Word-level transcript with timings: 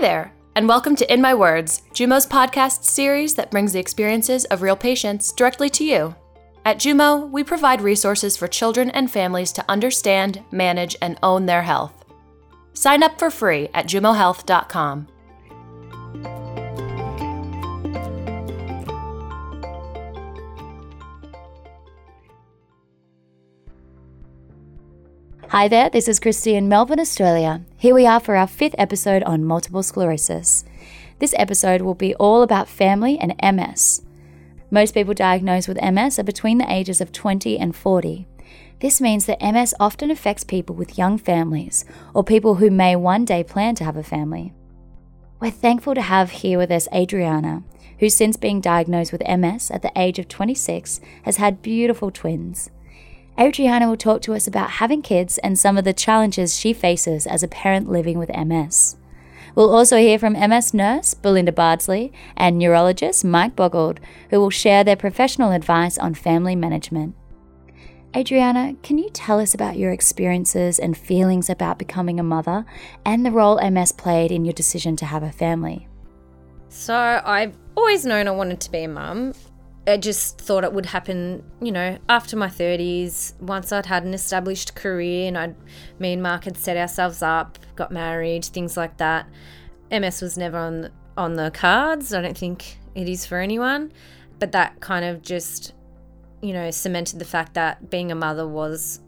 there, 0.00 0.32
and 0.54 0.66
welcome 0.66 0.96
to 0.96 1.12
In 1.12 1.20
My 1.20 1.34
Words, 1.34 1.82
Jumo's 1.92 2.26
podcast 2.26 2.84
series 2.84 3.34
that 3.34 3.50
brings 3.50 3.74
the 3.74 3.78
experiences 3.78 4.46
of 4.46 4.62
real 4.62 4.74
patients 4.74 5.30
directly 5.30 5.68
to 5.68 5.84
you. 5.84 6.14
At 6.64 6.78
Jumo, 6.78 7.28
we 7.28 7.44
provide 7.44 7.82
resources 7.82 8.34
for 8.34 8.48
children 8.48 8.88
and 8.92 9.10
families 9.10 9.52
to 9.52 9.64
understand, 9.68 10.42
manage, 10.50 10.96
and 11.02 11.18
own 11.22 11.44
their 11.44 11.60
health. 11.60 12.06
Sign 12.72 13.02
up 13.02 13.18
for 13.18 13.30
free 13.30 13.68
at 13.74 13.86
jumohealth.com. 13.86 15.06
Hi 25.50 25.66
there, 25.66 25.90
this 25.90 26.06
is 26.06 26.20
Christy 26.20 26.54
in 26.54 26.68
Melbourne, 26.68 27.00
Australia. 27.00 27.62
Here 27.76 27.92
we 27.92 28.06
are 28.06 28.20
for 28.20 28.36
our 28.36 28.46
fifth 28.46 28.76
episode 28.78 29.24
on 29.24 29.44
multiple 29.44 29.82
sclerosis. 29.82 30.64
This 31.18 31.34
episode 31.36 31.82
will 31.82 31.96
be 31.96 32.14
all 32.14 32.44
about 32.44 32.68
family 32.68 33.18
and 33.18 33.34
MS. 33.42 34.02
Most 34.70 34.94
people 34.94 35.12
diagnosed 35.12 35.66
with 35.66 35.82
MS 35.82 36.20
are 36.20 36.22
between 36.22 36.58
the 36.58 36.72
ages 36.72 37.00
of 37.00 37.10
20 37.10 37.58
and 37.58 37.74
40. 37.74 38.28
This 38.78 39.00
means 39.00 39.26
that 39.26 39.42
MS 39.42 39.74
often 39.80 40.12
affects 40.12 40.44
people 40.44 40.76
with 40.76 40.96
young 40.96 41.18
families 41.18 41.84
or 42.14 42.22
people 42.22 42.54
who 42.54 42.70
may 42.70 42.94
one 42.94 43.24
day 43.24 43.42
plan 43.42 43.74
to 43.74 43.84
have 43.84 43.96
a 43.96 44.04
family. 44.04 44.52
We're 45.40 45.50
thankful 45.50 45.96
to 45.96 46.02
have 46.02 46.30
here 46.30 46.58
with 46.58 46.70
us 46.70 46.86
Adriana, 46.94 47.64
who, 47.98 48.08
since 48.08 48.36
being 48.36 48.60
diagnosed 48.60 49.10
with 49.10 49.26
MS 49.26 49.72
at 49.72 49.82
the 49.82 49.90
age 49.96 50.20
of 50.20 50.28
26, 50.28 51.00
has 51.24 51.38
had 51.38 51.60
beautiful 51.60 52.12
twins. 52.12 52.70
Adriana 53.40 53.88
will 53.88 53.96
talk 53.96 54.20
to 54.22 54.34
us 54.34 54.46
about 54.46 54.72
having 54.72 55.00
kids 55.00 55.38
and 55.38 55.58
some 55.58 55.78
of 55.78 55.84
the 55.84 55.94
challenges 55.94 56.58
she 56.58 56.74
faces 56.74 57.26
as 57.26 57.42
a 57.42 57.48
parent 57.48 57.88
living 57.88 58.18
with 58.18 58.28
MS. 58.28 58.98
We'll 59.54 59.74
also 59.74 59.96
hear 59.96 60.18
from 60.18 60.34
MS 60.34 60.74
nurse 60.74 61.14
Belinda 61.14 61.50
Bardsley 61.50 62.12
and 62.36 62.58
neurologist 62.58 63.24
Mike 63.24 63.56
Boggild, 63.56 63.98
who 64.28 64.38
will 64.38 64.50
share 64.50 64.84
their 64.84 64.94
professional 64.94 65.52
advice 65.52 65.96
on 65.96 66.12
family 66.12 66.54
management. 66.54 67.14
Adriana, 68.14 68.74
can 68.82 68.98
you 68.98 69.08
tell 69.08 69.40
us 69.40 69.54
about 69.54 69.78
your 69.78 69.90
experiences 69.90 70.78
and 70.78 70.96
feelings 70.98 71.48
about 71.48 71.78
becoming 71.78 72.20
a 72.20 72.24
mother 72.24 72.66
and 73.06 73.24
the 73.24 73.30
role 73.30 73.58
MS 73.70 73.92
played 73.92 74.30
in 74.30 74.44
your 74.44 74.52
decision 74.52 74.96
to 74.96 75.06
have 75.06 75.22
a 75.22 75.32
family? 75.32 75.88
So, 76.68 77.22
I've 77.24 77.56
always 77.74 78.04
known 78.04 78.28
I 78.28 78.32
wanted 78.32 78.60
to 78.60 78.70
be 78.70 78.82
a 78.82 78.88
mum. 78.88 79.32
I 79.90 79.96
just 79.96 80.38
thought 80.38 80.64
it 80.64 80.72
would 80.72 80.86
happen, 80.86 81.42
you 81.60 81.72
know, 81.72 81.98
after 82.08 82.36
my 82.36 82.48
30s, 82.48 83.38
once 83.40 83.72
I'd 83.72 83.86
had 83.86 84.04
an 84.04 84.14
established 84.14 84.74
career 84.74 85.28
and 85.28 85.36
I'd, 85.36 85.56
me 85.98 86.12
and 86.12 86.22
Mark 86.22 86.44
had 86.44 86.56
set 86.56 86.76
ourselves 86.76 87.22
up, 87.22 87.58
got 87.76 87.90
married, 87.90 88.44
things 88.44 88.76
like 88.76 88.96
that. 88.98 89.26
MS 89.90 90.22
was 90.22 90.38
never 90.38 90.58
on, 90.58 90.90
on 91.16 91.34
the 91.34 91.50
cards. 91.50 92.14
I 92.14 92.22
don't 92.22 92.38
think 92.38 92.78
it 92.94 93.08
is 93.08 93.26
for 93.26 93.38
anyone. 93.38 93.92
But 94.38 94.52
that 94.52 94.80
kind 94.80 95.04
of 95.04 95.22
just, 95.22 95.74
you 96.40 96.52
know, 96.52 96.70
cemented 96.70 97.18
the 97.18 97.24
fact 97.24 97.54
that 97.54 97.90
being 97.90 98.12
a 98.12 98.14
mother 98.14 98.46
was 98.46 99.00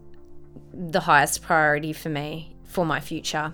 the 0.73 1.01
highest 1.01 1.41
priority 1.41 1.93
for 1.93 2.09
me 2.09 2.55
for 2.63 2.85
my 2.85 2.99
future. 2.99 3.53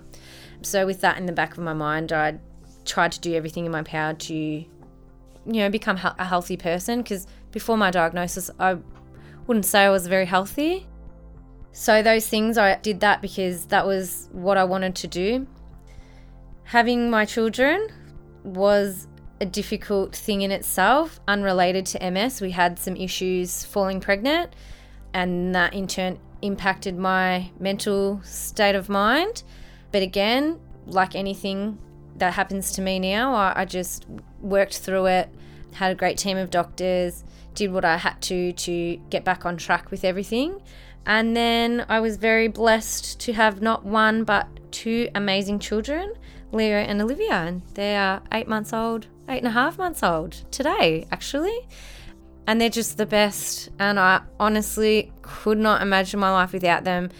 So, 0.62 0.84
with 0.84 1.00
that 1.00 1.16
in 1.16 1.26
the 1.26 1.32
back 1.32 1.52
of 1.52 1.58
my 1.62 1.72
mind, 1.72 2.12
I 2.12 2.38
tried 2.84 3.12
to 3.12 3.20
do 3.20 3.34
everything 3.34 3.64
in 3.64 3.72
my 3.72 3.82
power 3.82 4.12
to 4.14 4.64
you 5.52 5.62
know, 5.62 5.70
become 5.70 5.96
a 5.96 6.24
healthy 6.24 6.56
person 6.56 7.02
because 7.02 7.26
before 7.52 7.76
my 7.76 7.90
diagnosis, 7.90 8.50
I 8.58 8.78
wouldn't 9.46 9.66
say 9.66 9.84
I 9.84 9.90
was 9.90 10.06
very 10.06 10.26
healthy. 10.26 10.86
So, 11.72 12.02
those 12.02 12.26
things, 12.26 12.58
I 12.58 12.76
did 12.76 13.00
that 13.00 13.22
because 13.22 13.66
that 13.66 13.86
was 13.86 14.28
what 14.32 14.56
I 14.56 14.64
wanted 14.64 14.96
to 14.96 15.06
do. 15.06 15.46
Having 16.64 17.10
my 17.10 17.24
children 17.24 17.88
was 18.42 19.06
a 19.40 19.46
difficult 19.46 20.14
thing 20.14 20.42
in 20.42 20.50
itself, 20.50 21.20
unrelated 21.26 21.86
to 21.86 22.10
MS. 22.10 22.40
We 22.40 22.50
had 22.50 22.78
some 22.78 22.96
issues 22.96 23.64
falling 23.64 24.00
pregnant, 24.00 24.54
and 25.14 25.54
that 25.54 25.74
in 25.74 25.86
turn 25.86 26.18
impacted 26.42 26.96
my 26.96 27.50
mental 27.58 28.20
state 28.24 28.74
of 28.74 28.88
mind. 28.88 29.42
But 29.92 30.02
again, 30.02 30.58
like 30.86 31.14
anything 31.14 31.78
that 32.16 32.34
happens 32.34 32.72
to 32.72 32.82
me 32.82 32.98
now, 32.98 33.34
I, 33.34 33.60
I 33.62 33.64
just 33.64 34.06
worked 34.40 34.78
through 34.78 35.06
it, 35.06 35.28
had 35.74 35.92
a 35.92 35.94
great 35.94 36.18
team 36.18 36.36
of 36.36 36.50
doctors, 36.50 37.24
did 37.54 37.72
what 37.72 37.84
I 37.84 37.96
had 37.96 38.20
to 38.22 38.52
to 38.52 38.96
get 39.10 39.24
back 39.24 39.44
on 39.44 39.56
track 39.56 39.90
with 39.90 40.04
everything. 40.04 40.60
And 41.06 41.36
then 41.36 41.86
I 41.88 42.00
was 42.00 42.16
very 42.16 42.48
blessed 42.48 43.20
to 43.20 43.32
have 43.32 43.62
not 43.62 43.84
one 43.84 44.24
but 44.24 44.48
two 44.70 45.08
amazing 45.14 45.58
children, 45.58 46.14
Leo 46.52 46.76
and 46.76 47.00
Olivia. 47.00 47.32
And 47.32 47.62
they 47.74 47.96
are 47.96 48.22
eight 48.32 48.48
months 48.48 48.72
old, 48.72 49.06
eight 49.28 49.38
and 49.38 49.46
a 49.46 49.52
half 49.52 49.78
months 49.78 50.02
old 50.02 50.32
today, 50.50 51.06
actually. 51.10 51.66
And 52.46 52.60
they're 52.60 52.68
just 52.68 52.96
the 52.96 53.06
best. 53.06 53.70
And 53.78 53.98
I 53.98 54.22
honestly 54.38 55.12
could 55.22 55.58
not 55.58 55.82
imagine 55.82 56.20
my 56.20 56.30
life 56.30 56.52
without 56.52 56.84
them. 56.84 57.10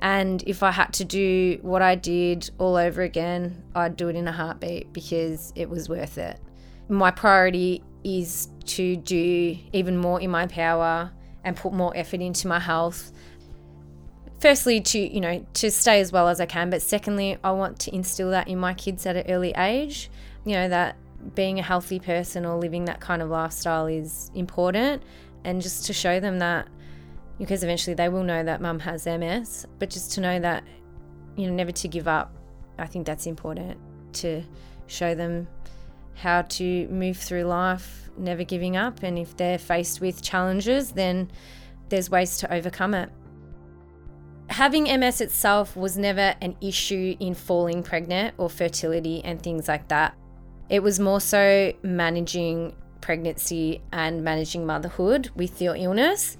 And 0.00 0.42
if 0.46 0.62
I 0.62 0.72
had 0.72 0.92
to 0.94 1.04
do 1.04 1.58
what 1.62 1.82
I 1.82 1.94
did 1.94 2.50
all 2.58 2.76
over 2.76 3.02
again, 3.02 3.62
I'd 3.74 3.96
do 3.96 4.08
it 4.08 4.16
in 4.16 4.28
a 4.28 4.32
heartbeat 4.32 4.92
because 4.92 5.52
it 5.56 5.70
was 5.70 5.88
worth 5.88 6.18
it. 6.18 6.38
My 6.88 7.10
priority 7.10 7.82
is 8.04 8.48
to 8.66 8.96
do 8.96 9.56
even 9.72 9.96
more 9.96 10.20
in 10.20 10.30
my 10.30 10.46
power 10.46 11.10
and 11.44 11.56
put 11.56 11.72
more 11.72 11.96
effort 11.96 12.20
into 12.20 12.48
my 12.48 12.60
health. 12.60 13.12
Firstly, 14.38 14.80
to 14.80 14.98
you 14.98 15.20
know, 15.20 15.46
to 15.54 15.70
stay 15.70 16.00
as 16.00 16.12
well 16.12 16.28
as 16.28 16.40
I 16.40 16.46
can, 16.46 16.70
but 16.70 16.82
secondly, 16.82 17.38
I 17.42 17.52
want 17.52 17.78
to 17.80 17.94
instill 17.94 18.30
that 18.30 18.48
in 18.48 18.58
my 18.58 18.74
kids 18.74 19.06
at 19.06 19.16
an 19.16 19.24
early 19.28 19.52
age. 19.56 20.10
You 20.44 20.54
know 20.54 20.68
that 20.68 20.96
being 21.34 21.58
a 21.58 21.62
healthy 21.62 21.98
person 21.98 22.44
or 22.44 22.56
living 22.56 22.84
that 22.84 23.00
kind 23.00 23.22
of 23.22 23.30
lifestyle 23.30 23.86
is 23.86 24.30
important, 24.34 25.02
and 25.44 25.62
just 25.62 25.86
to 25.86 25.92
show 25.92 26.20
them 26.20 26.38
that 26.40 26.68
because 27.38 27.62
eventually 27.62 27.94
they 27.94 28.08
will 28.08 28.22
know 28.22 28.42
that 28.42 28.60
mum 28.60 28.78
has 28.80 29.06
MS, 29.06 29.66
but 29.78 29.90
just 29.90 30.12
to 30.12 30.20
know 30.20 30.38
that, 30.40 30.64
you 31.36 31.46
know, 31.46 31.52
never 31.54 31.72
to 31.72 31.88
give 31.88 32.08
up. 32.08 32.32
I 32.78 32.86
think 32.86 33.06
that's 33.06 33.26
important 33.26 33.78
to 34.14 34.42
show 34.86 35.14
them 35.14 35.46
how 36.16 36.42
to 36.42 36.88
move 36.88 37.16
through 37.16 37.44
life, 37.44 38.10
never 38.16 38.44
giving 38.44 38.76
up. 38.76 39.02
And 39.02 39.18
if 39.18 39.36
they're 39.36 39.58
faced 39.58 40.00
with 40.00 40.22
challenges, 40.22 40.92
then 40.92 41.30
there's 41.88 42.10
ways 42.10 42.38
to 42.38 42.52
overcome 42.52 42.94
it. 42.94 43.10
Having 44.48 44.84
MS 45.00 45.20
itself 45.20 45.76
was 45.76 45.96
never 45.96 46.34
an 46.40 46.56
issue 46.60 47.16
in 47.18 47.34
falling 47.34 47.82
pregnant 47.82 48.34
or 48.38 48.48
fertility 48.48 49.22
and 49.24 49.42
things 49.42 49.68
like 49.68 49.88
that. 49.88 50.14
It 50.68 50.82
was 50.82 50.98
more 50.98 51.20
so 51.20 51.72
managing 51.82 52.74
pregnancy 53.00 53.82
and 53.92 54.24
managing 54.24 54.66
motherhood 54.66 55.30
with 55.36 55.60
your 55.60 55.76
illness 55.76 56.36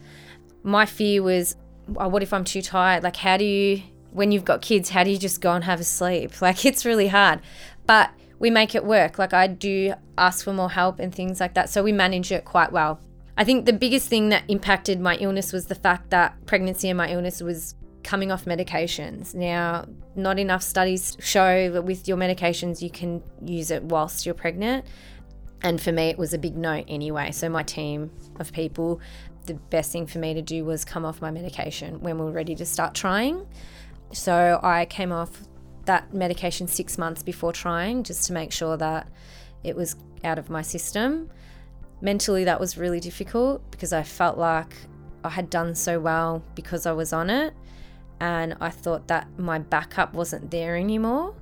my 0.67 0.85
fear 0.85 1.23
was, 1.23 1.57
oh, 1.97 2.09
what 2.09 2.23
if 2.23 2.33
I'm 2.33 2.45
too 2.45 2.61
tired? 2.61 3.05
Like, 3.05 3.17
how 3.17 3.37
do 3.37 3.45
you, 3.45 3.83
when 4.11 4.33
you've 4.33 4.45
got 4.45 4.61
kids, 4.61 4.91
how 4.91 5.05
do 5.05 5.11
you 5.11 5.19
just 5.19 5.41
go 5.41 5.53
and 5.53 5.65
have 5.65 5.81
a 5.81 5.85
sleep? 5.85 6.33
Like, 6.43 6.67
it's 6.67 6.85
really 6.85 7.07
hard. 7.07 7.41
But 7.87 8.11
we 8.39 8.51
make 8.51 8.75
it 8.75 8.85
work. 8.85 9.19
Like, 9.19 9.33
I 9.33 9.47
do 9.47 9.95
ask 10.19 10.45
for 10.45 10.53
more 10.53 10.71
help 10.71 10.99
and 10.99 11.15
things 11.15 11.41
like 11.41 11.55
that. 11.55 11.71
So 11.71 11.83
we 11.83 11.93
manage 11.93 12.31
it 12.33 12.45
quite 12.45 12.73
well. 12.73 13.01
I 13.37 13.45
think 13.45 13.67
the 13.67 13.73
biggest 13.73 14.09
thing 14.09 14.31
that 14.31 14.45
impacted 14.49 15.01
my 15.01 15.17
illness 15.17 15.53
was 15.53 15.67
the 15.67 15.75
fact 15.75 16.11
that 16.11 16.35
pregnancy 16.47 16.89
and 16.89 16.97
my 16.97 17.11
illness 17.11 17.43
was 17.43 17.75
coming 18.03 18.31
off 18.31 18.45
medications. 18.45 19.35
Now, 19.35 19.87
not 20.15 20.39
enough 20.39 20.63
studies 20.63 21.17
show 21.21 21.71
that 21.71 21.83
with 21.83 22.09
your 22.09 22.17
medications 22.17 22.81
you 22.81 22.91
can 22.91 23.23
use 23.45 23.71
it 23.71 23.83
whilst 23.83 24.25
you're 24.25 24.35
pregnant. 24.35 24.87
And 25.63 25.81
for 25.81 25.91
me, 25.91 26.05
it 26.05 26.19
was 26.19 26.33
a 26.33 26.39
big 26.39 26.57
no 26.57 26.85
anyway. 26.87 27.33
So, 27.33 27.49
my 27.49 27.63
team 27.63 28.11
of 28.39 28.53
people 28.53 29.01
the 29.47 29.55
best 29.55 29.93
thing 29.93 30.07
for 30.07 30.19
me 30.19 30.35
to 30.35 30.43
do 30.43 30.65
was 30.65 30.85
come 30.85 31.05
off 31.05 31.21
my 31.23 31.31
medication 31.31 32.01
when 32.01 32.19
we 32.19 32.25
were 32.25 32.33
ready 32.33 32.55
to 32.57 32.67
start 32.67 32.95
trying. 32.95 33.47
So 34.13 34.61
I 34.63 34.85
came 34.87 35.13
off 35.13 35.43
that 35.87 36.13
medication 36.13 36.69
six 36.69 36.99
months 36.99 37.23
before 37.23 37.53
trying 37.53 38.03
just 38.03 38.27
to 38.27 38.33
make 38.33 38.53
sure 38.53 38.77
that 38.77 39.09
it 39.65 39.75
was 39.75 39.97
out 40.25 40.39
of 40.39 40.51
my 40.51 40.63
system. 40.63 41.31
Mentally, 42.01 42.45
that 42.45 42.61
was 42.61 42.77
really 42.77 43.01
difficult 43.01 43.69
because 43.71 43.93
I 43.93 44.03
felt 44.03 44.39
like 44.39 44.75
I 45.25 45.31
had 45.31 45.51
done 45.51 45.75
so 45.75 45.99
well 45.99 46.43
because 46.55 46.87
I 46.87 46.93
was 46.93 47.13
on 47.13 47.31
it, 47.31 47.55
and 48.21 48.57
I 48.61 48.71
thought 48.71 49.09
that 49.09 49.27
my 49.39 49.59
backup 49.59 50.15
wasn't 50.15 50.51
there 50.51 50.77
anymore. 50.77 51.35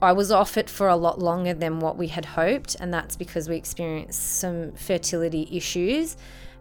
I 0.00 0.12
was 0.12 0.30
off 0.30 0.56
it 0.56 0.70
for 0.70 0.88
a 0.88 0.96
lot 0.96 1.18
longer 1.18 1.54
than 1.54 1.80
what 1.80 1.98
we 1.98 2.08
had 2.08 2.24
hoped, 2.24 2.76
and 2.80 2.94
that's 2.94 3.16
because 3.16 3.48
we 3.48 3.56
experienced 3.56 4.38
some 4.38 4.72
fertility 4.72 5.48
issues 5.50 6.16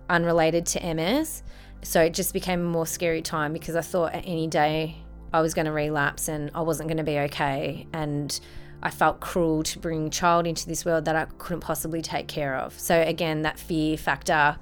unrelated 0.10 0.66
to 0.68 0.94
MS. 0.94 1.44
So 1.84 2.02
it 2.02 2.14
just 2.14 2.34
became 2.34 2.62
a 2.62 2.64
more 2.70 2.88
scary 2.88 3.22
time 3.22 3.54
because 3.54 3.76
I 3.76 3.82
thought 3.82 4.14
at 4.14 4.24
any 4.26 4.48
day 4.48 4.98
I 5.34 5.42
was 5.42 5.54
going 5.54 5.66
to 5.66 5.72
relapse 5.72 6.28
and 6.28 6.52
I 6.56 6.62
wasn't 6.62 6.90
going 6.90 6.98
to 6.98 7.04
be 7.04 7.20
okay. 7.20 7.88
And 7.94 8.40
I 8.82 8.90
felt 8.90 9.20
cruel 9.20 9.64
to 9.64 9.80
bring 9.80 10.08
a 10.08 10.10
child 10.10 10.46
into 10.48 10.68
this 10.68 10.86
world 10.86 11.06
that 11.06 11.16
I 11.16 11.26
couldn't 11.38 11.62
possibly 11.62 12.02
take 12.02 12.28
care 12.28 12.56
of. 12.56 12.78
So 12.80 13.00
again, 13.00 13.42
that 13.42 13.60
fear 13.60 13.98
factor 13.98 14.58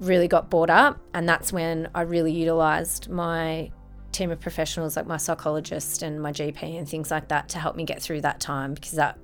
really 0.00 0.28
got 0.28 0.50
brought 0.50 0.70
up. 0.70 1.00
And 1.14 1.28
that's 1.28 1.52
when 1.52 1.88
I 1.94 2.02
really 2.02 2.32
utilized 2.32 3.08
my 3.08 3.70
team 4.12 4.30
of 4.30 4.40
professionals 4.40 4.96
like 4.96 5.06
my 5.06 5.16
psychologist 5.16 6.02
and 6.02 6.22
my 6.22 6.32
GP 6.32 6.78
and 6.78 6.88
things 6.88 7.10
like 7.10 7.28
that 7.28 7.48
to 7.50 7.58
help 7.58 7.74
me 7.74 7.84
get 7.84 8.00
through 8.00 8.20
that 8.20 8.38
time 8.40 8.72
because 8.74 8.92
that 8.92 9.18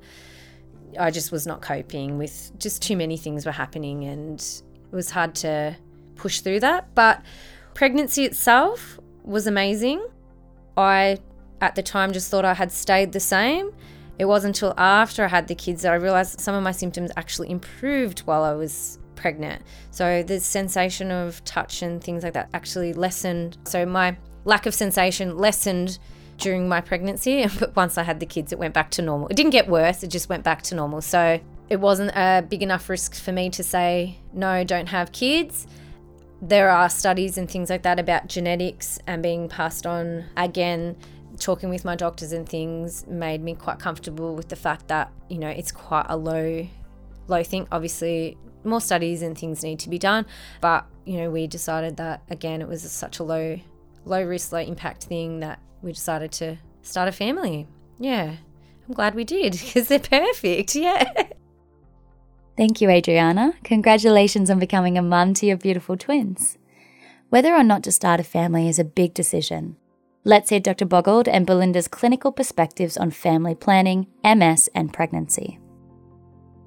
I 0.98 1.12
just 1.12 1.30
was 1.30 1.46
not 1.46 1.62
coping 1.62 2.18
with 2.18 2.50
just 2.58 2.82
too 2.82 2.96
many 2.96 3.16
things 3.16 3.46
were 3.46 3.52
happening 3.52 4.04
and 4.04 4.40
it 4.40 4.94
was 4.94 5.10
hard 5.10 5.36
to 5.36 5.76
push 6.16 6.40
through 6.40 6.60
that. 6.60 6.94
But 6.94 7.22
pregnancy 7.74 8.24
itself 8.24 8.98
was 9.22 9.46
amazing. 9.46 10.04
I 10.76 11.18
at 11.60 11.74
the 11.74 11.82
time 11.82 12.12
just 12.12 12.30
thought 12.30 12.44
I 12.44 12.54
had 12.54 12.72
stayed 12.72 13.12
the 13.12 13.20
same. 13.20 13.72
It 14.18 14.26
wasn't 14.26 14.56
until 14.56 14.74
after 14.76 15.24
I 15.24 15.28
had 15.28 15.48
the 15.48 15.54
kids 15.54 15.82
that 15.82 15.92
I 15.92 15.96
realized 15.96 16.40
some 16.40 16.54
of 16.54 16.62
my 16.62 16.72
symptoms 16.72 17.10
actually 17.16 17.50
improved 17.50 18.20
while 18.20 18.42
I 18.42 18.52
was 18.52 18.98
pregnant. 19.14 19.62
So 19.90 20.22
the 20.22 20.40
sensation 20.40 21.10
of 21.10 21.42
touch 21.44 21.82
and 21.82 22.02
things 22.02 22.22
like 22.22 22.34
that 22.34 22.48
actually 22.54 22.92
lessened. 22.92 23.58
So 23.64 23.86
my 23.86 24.16
lack 24.44 24.66
of 24.66 24.74
sensation 24.74 25.36
lessened 25.36 25.98
during 26.38 26.68
my 26.68 26.80
pregnancy, 26.80 27.46
but 27.58 27.76
once 27.76 27.98
I 27.98 28.02
had 28.02 28.20
the 28.20 28.26
kids, 28.26 28.52
it 28.52 28.58
went 28.58 28.74
back 28.74 28.90
to 28.92 29.02
normal. 29.02 29.28
It 29.28 29.36
didn't 29.36 29.52
get 29.52 29.68
worse, 29.68 30.02
it 30.02 30.08
just 30.08 30.28
went 30.28 30.44
back 30.44 30.62
to 30.62 30.74
normal. 30.74 31.02
So 31.02 31.40
it 31.68 31.80
wasn't 31.80 32.10
a 32.16 32.44
big 32.48 32.62
enough 32.62 32.88
risk 32.88 33.14
for 33.14 33.32
me 33.32 33.48
to 33.50 33.62
say, 33.62 34.18
no, 34.32 34.64
don't 34.64 34.88
have 34.88 35.12
kids. 35.12 35.66
There 36.42 36.70
are 36.70 36.88
studies 36.88 37.36
and 37.36 37.50
things 37.50 37.68
like 37.68 37.82
that 37.82 37.98
about 37.98 38.28
genetics 38.28 38.98
and 39.06 39.22
being 39.22 39.48
passed 39.48 39.86
on. 39.86 40.24
Again, 40.36 40.96
talking 41.38 41.68
with 41.68 41.84
my 41.84 41.96
doctors 41.96 42.32
and 42.32 42.48
things 42.48 43.06
made 43.06 43.42
me 43.42 43.54
quite 43.54 43.78
comfortable 43.78 44.34
with 44.34 44.48
the 44.48 44.56
fact 44.56 44.88
that, 44.88 45.12
you 45.28 45.38
know, 45.38 45.48
it's 45.48 45.72
quite 45.72 46.06
a 46.08 46.16
low, 46.16 46.66
low 47.28 47.42
thing. 47.42 47.68
Obviously, 47.70 48.38
more 48.64 48.80
studies 48.80 49.22
and 49.22 49.36
things 49.36 49.62
need 49.62 49.78
to 49.80 49.88
be 49.90 49.98
done. 49.98 50.26
But, 50.60 50.86
you 51.04 51.18
know, 51.18 51.30
we 51.30 51.46
decided 51.46 51.96
that, 51.98 52.22
again, 52.30 52.62
it 52.62 52.68
was 52.68 52.82
such 52.90 53.18
a 53.18 53.22
low, 53.22 53.58
low 54.04 54.22
risk, 54.22 54.52
low 54.52 54.60
impact 54.60 55.04
thing 55.04 55.40
that 55.40 55.60
we 55.82 55.92
decided 55.92 56.32
to 56.32 56.56
start 56.82 57.08
a 57.08 57.12
family. 57.12 57.66
Yeah. 57.98 58.36
I'm 58.88 58.94
glad 58.94 59.14
we 59.14 59.24
did 59.24 59.52
because 59.64 59.88
they're 59.88 59.98
perfect. 59.98 60.74
Yeah. 60.74 61.24
Thank 62.56 62.80
you, 62.80 62.90
Adriana. 62.90 63.54
Congratulations 63.64 64.50
on 64.50 64.58
becoming 64.58 64.98
a 64.98 65.02
mum 65.02 65.34
to 65.34 65.46
your 65.46 65.56
beautiful 65.56 65.96
twins. 65.96 66.58
Whether 67.30 67.54
or 67.54 67.62
not 67.62 67.82
to 67.84 67.92
start 67.92 68.20
a 68.20 68.24
family 68.24 68.68
is 68.68 68.78
a 68.78 68.84
big 68.84 69.14
decision. 69.14 69.76
Let's 70.24 70.50
hear 70.50 70.60
Dr. 70.60 70.84
Boggild 70.84 71.28
and 71.28 71.46
Belinda's 71.46 71.88
clinical 71.88 72.32
perspectives 72.32 72.96
on 72.96 73.10
family 73.10 73.54
planning, 73.54 74.08
MS, 74.22 74.68
and 74.74 74.92
pregnancy. 74.92 75.58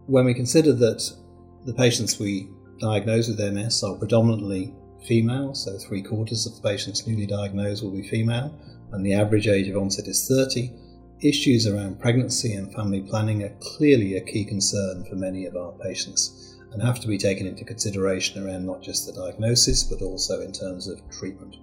When 0.07 0.25
we 0.25 0.33
consider 0.33 0.74
that 0.74 1.13
the 1.65 1.74
patients 1.74 2.19
we 2.19 2.50
diagnose 2.80 3.27
with 3.27 3.39
MS 3.39 3.83
are 3.83 3.95
predominantly 3.95 4.74
female, 5.07 5.53
so 5.53 5.77
three 5.77 6.01
quarters 6.01 6.45
of 6.45 6.56
the 6.56 6.68
patients 6.68 7.06
newly 7.06 7.27
diagnosed 7.27 7.83
will 7.83 7.91
be 7.91 8.07
female, 8.07 8.57
and 8.91 9.06
the 9.06 9.13
average 9.13 9.47
age 9.47 9.68
of 9.68 9.77
onset 9.77 10.07
is 10.07 10.27
30, 10.27 10.71
issues 11.24 11.66
around 11.66 12.00
pregnancy 12.00 12.54
and 12.54 12.74
family 12.74 13.02
planning 13.02 13.44
are 13.44 13.56
clearly 13.62 14.16
a 14.16 14.22
key 14.22 14.44
concern 14.44 15.06
for 15.06 15.16
many 15.16 15.46
of 15.46 15.56
our 15.56 15.72
patients 15.74 16.60
and 16.72 16.81
have 16.81 17.00
to 17.00 17.08
be 17.08 17.18
taken 17.18 17.48
into 17.48 17.64
consideration 17.64 18.46
around 18.46 18.66
not 18.66 18.81
just 18.81 19.06
the 19.06 19.14
diagnosis 19.14 19.84
but 19.84 20.02
also 20.02 20.42
in 20.42 20.52
terms 20.52 20.88
of 20.88 21.00
treatment. 21.10 21.58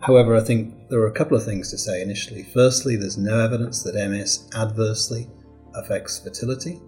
However, 0.00 0.36
I 0.36 0.40
think 0.40 0.88
there 0.90 1.00
are 1.00 1.06
a 1.06 1.12
couple 1.12 1.36
of 1.36 1.44
things 1.44 1.70
to 1.70 1.78
say 1.78 2.02
initially. 2.02 2.42
Firstly, 2.42 2.96
there's 2.96 3.16
no 3.16 3.38
evidence 3.38 3.82
that 3.84 3.94
MS 3.94 4.48
adversely 4.56 5.28
affects 5.74 6.18
fertility. 6.18 6.80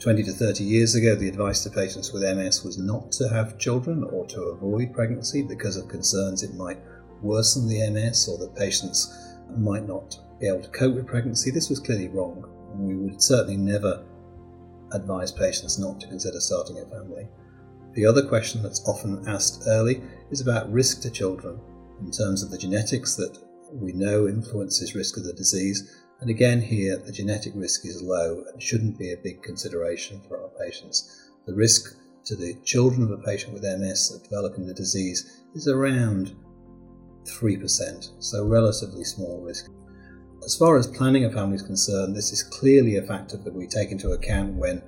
20 0.00 0.24
to 0.24 0.32
30 0.32 0.64
years 0.64 0.96
ago, 0.96 1.14
the 1.14 1.28
advice 1.28 1.62
to 1.62 1.70
patients 1.70 2.12
with 2.12 2.24
MS 2.24 2.64
was 2.64 2.76
not 2.76 3.12
to 3.12 3.28
have 3.28 3.56
children 3.56 4.02
or 4.02 4.26
to 4.26 4.42
avoid 4.42 4.92
pregnancy 4.92 5.42
because 5.42 5.76
of 5.76 5.86
concerns 5.86 6.42
it 6.42 6.54
might 6.54 6.78
worsen 7.22 7.68
the 7.68 7.88
MS 7.88 8.28
or 8.28 8.36
that 8.38 8.56
patients 8.56 9.16
might 9.56 9.86
not 9.86 10.18
be 10.42 10.48
able 10.48 10.60
to 10.60 10.68
cope 10.68 10.94
with 10.94 11.06
pregnancy. 11.06 11.50
This 11.50 11.70
was 11.70 11.80
clearly 11.80 12.08
wrong, 12.08 12.44
and 12.74 12.86
we 12.86 12.96
would 12.96 13.22
certainly 13.22 13.56
never 13.56 14.04
advise 14.92 15.32
patients 15.32 15.78
not 15.78 16.00
to 16.00 16.06
consider 16.08 16.38
starting 16.40 16.78
a 16.78 16.84
family. 16.84 17.26
The 17.94 18.04
other 18.04 18.26
question 18.26 18.62
that's 18.62 18.86
often 18.86 19.26
asked 19.26 19.62
early 19.66 20.02
is 20.30 20.42
about 20.42 20.70
risk 20.70 21.00
to 21.02 21.10
children 21.10 21.58
in 22.00 22.10
terms 22.10 22.42
of 22.42 22.50
the 22.50 22.58
genetics 22.58 23.14
that 23.16 23.38
we 23.72 23.92
know 23.92 24.28
influences 24.28 24.94
risk 24.94 25.16
of 25.16 25.24
the 25.24 25.32
disease 25.32 26.02
and 26.22 26.30
again, 26.30 26.60
here 26.60 26.96
the 26.98 27.10
genetic 27.10 27.52
risk 27.56 27.84
is 27.84 28.00
low 28.00 28.44
and 28.52 28.62
shouldn't 28.62 28.96
be 28.96 29.12
a 29.12 29.16
big 29.16 29.42
consideration 29.42 30.20
for 30.28 30.40
our 30.40 30.50
patients. 30.50 31.30
The 31.46 31.52
risk 31.52 31.96
to 32.26 32.36
the 32.36 32.54
children 32.62 33.02
of 33.02 33.10
a 33.10 33.20
patient 33.24 33.52
with 33.52 33.64
MS 33.64 34.12
of 34.14 34.22
developing 34.22 34.64
the 34.64 34.72
disease 34.72 35.42
is 35.56 35.66
around 35.66 36.36
3%, 37.24 38.10
so 38.20 38.46
relatively 38.46 39.02
small 39.02 39.40
risk. 39.40 39.68
As 40.44 40.56
far 40.56 40.76
as 40.76 40.88
planning 40.88 41.24
a 41.24 41.30
family 41.30 41.54
is 41.54 41.62
concerned, 41.62 42.16
this 42.16 42.32
is 42.32 42.42
clearly 42.42 42.96
a 42.96 43.02
factor 43.02 43.36
that 43.36 43.54
we 43.54 43.68
take 43.68 43.92
into 43.92 44.10
account 44.10 44.54
when 44.54 44.82